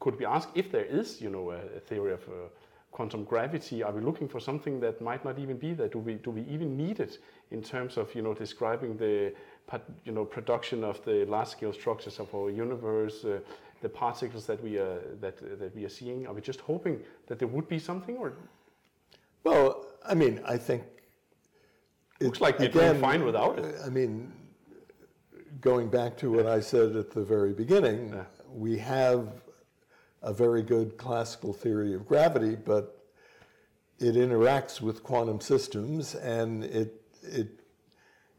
Could 0.00 0.18
we 0.18 0.26
ask 0.26 0.48
if 0.54 0.70
there 0.70 0.84
is, 0.84 1.20
you 1.20 1.30
know, 1.30 1.50
a, 1.50 1.58
a 1.76 1.80
theory 1.80 2.12
of 2.12 2.22
uh, 2.28 2.48
quantum 2.92 3.24
gravity? 3.24 3.82
Are 3.82 3.92
we 3.92 4.00
looking 4.00 4.28
for 4.28 4.40
something 4.40 4.80
that 4.80 5.00
might 5.00 5.24
not 5.24 5.38
even 5.38 5.56
be 5.56 5.74
there? 5.74 5.88
Do 5.88 5.98
we 5.98 6.14
do 6.14 6.30
we 6.30 6.42
even 6.42 6.76
need 6.76 7.00
it 7.00 7.18
in 7.50 7.62
terms 7.62 7.96
of, 7.96 8.14
you 8.14 8.22
know, 8.22 8.34
describing 8.34 8.96
the, 8.96 9.32
you 10.04 10.12
know, 10.12 10.24
production 10.24 10.84
of 10.84 11.04
the 11.04 11.24
large-scale 11.26 11.72
structures 11.72 12.18
of 12.18 12.34
our 12.34 12.50
universe? 12.50 13.24
Uh, 13.24 13.40
the 13.80 13.88
particles 13.88 14.46
that 14.46 14.62
we 14.62 14.76
are 14.78 15.00
that 15.20 15.36
that 15.58 15.74
we 15.74 15.84
are 15.84 15.88
seeing? 15.88 16.26
Are 16.26 16.34
we 16.34 16.40
just 16.40 16.60
hoping 16.60 17.00
that 17.26 17.38
there 17.38 17.48
would 17.48 17.68
be 17.68 17.78
something, 17.78 18.16
or 18.16 18.32
Well, 19.44 19.86
I 20.04 20.14
mean, 20.14 20.40
I 20.44 20.56
think 20.56 20.82
it, 22.20 22.24
Looks 22.24 22.40
like 22.40 22.58
we're 22.58 22.68
doing 22.68 23.00
fine 23.00 23.24
without 23.24 23.58
it. 23.58 23.76
I 23.86 23.88
mean, 23.88 24.32
going 25.60 25.88
back 25.88 26.16
to 26.18 26.30
what 26.30 26.46
I 26.46 26.60
said 26.60 26.96
at 26.96 27.10
the 27.10 27.22
very 27.22 27.52
beginning, 27.52 28.10
Yeah. 28.10 28.24
we 28.52 28.78
have 28.78 29.42
a 30.22 30.32
very 30.32 30.62
good 30.62 30.96
classical 30.96 31.52
theory 31.52 31.94
of 31.94 32.06
gravity, 32.06 32.54
but 32.56 33.04
it 33.98 34.14
interacts 34.14 34.80
with 34.80 35.02
quantum 35.02 35.40
systems, 35.40 36.14
and 36.14 36.64
it 36.64 36.94
it 37.22 37.48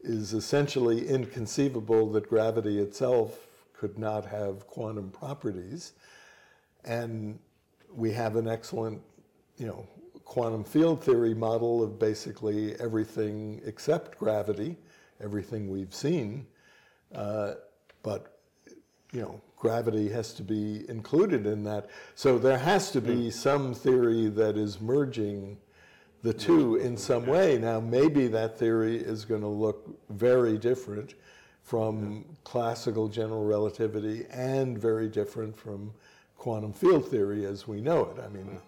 is 0.02 0.32
essentially 0.32 1.06
inconceivable 1.06 2.10
that 2.12 2.28
gravity 2.28 2.78
itself 2.78 3.46
could 3.74 3.98
not 3.98 4.24
have 4.24 4.66
quantum 4.66 5.10
properties. 5.10 5.92
And 6.84 7.38
we 7.94 8.10
have 8.12 8.36
an 8.36 8.48
excellent, 8.48 9.02
you 9.58 9.66
know, 9.66 9.86
quantum 10.24 10.64
field 10.64 11.04
theory 11.04 11.34
model 11.34 11.82
of 11.82 11.98
basically 11.98 12.74
everything 12.80 13.60
except 13.66 14.18
gravity, 14.18 14.76
everything 15.20 15.68
we've 15.68 15.94
seen. 15.94 16.46
Uh, 17.14 17.54
but, 18.02 18.40
you 19.12 19.20
know, 19.20 19.40
gravity 19.56 20.08
has 20.08 20.32
to 20.34 20.42
be 20.42 20.88
included 20.88 21.46
in 21.46 21.64
that. 21.64 21.90
So 22.14 22.38
there 22.38 22.58
has 22.58 22.90
to 22.92 23.00
be 23.00 23.30
some 23.30 23.74
theory 23.74 24.28
that 24.28 24.56
is 24.56 24.80
merging 24.80 25.58
the 26.22 26.32
two 26.32 26.76
in 26.76 26.96
some 26.96 27.26
way. 27.26 27.58
Now, 27.58 27.80
maybe 27.80 28.26
that 28.28 28.58
theory 28.58 28.96
is 28.96 29.24
going 29.24 29.40
to 29.42 29.48
look 29.48 29.98
very 30.10 30.58
different 30.58 31.14
from 31.62 32.24
classical 32.44 33.08
general 33.08 33.44
relativity 33.44 34.26
and 34.30 34.78
very 34.78 35.08
different 35.08 35.56
from 35.56 35.92
quantum 36.36 36.72
field 36.72 37.08
theory 37.10 37.44
as 37.44 37.68
we 37.68 37.80
know 37.80 38.04
it. 38.04 38.20
I 38.22 38.28
mean, 38.28 38.58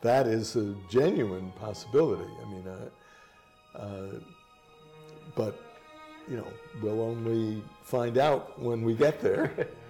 that 0.00 0.26
is 0.26 0.56
a 0.56 0.74
genuine 0.90 1.52
possibility. 1.52 2.30
I 2.40 2.50
mean, 2.50 2.66
uh, 2.66 3.78
uh, 3.78 4.20
but 5.34 5.71
you 6.28 6.36
know, 6.36 6.46
we'll 6.80 7.00
only 7.00 7.62
find 7.82 8.18
out 8.18 8.58
when 8.60 8.82
we 8.82 8.94
get 8.94 9.20
there. 9.20 9.68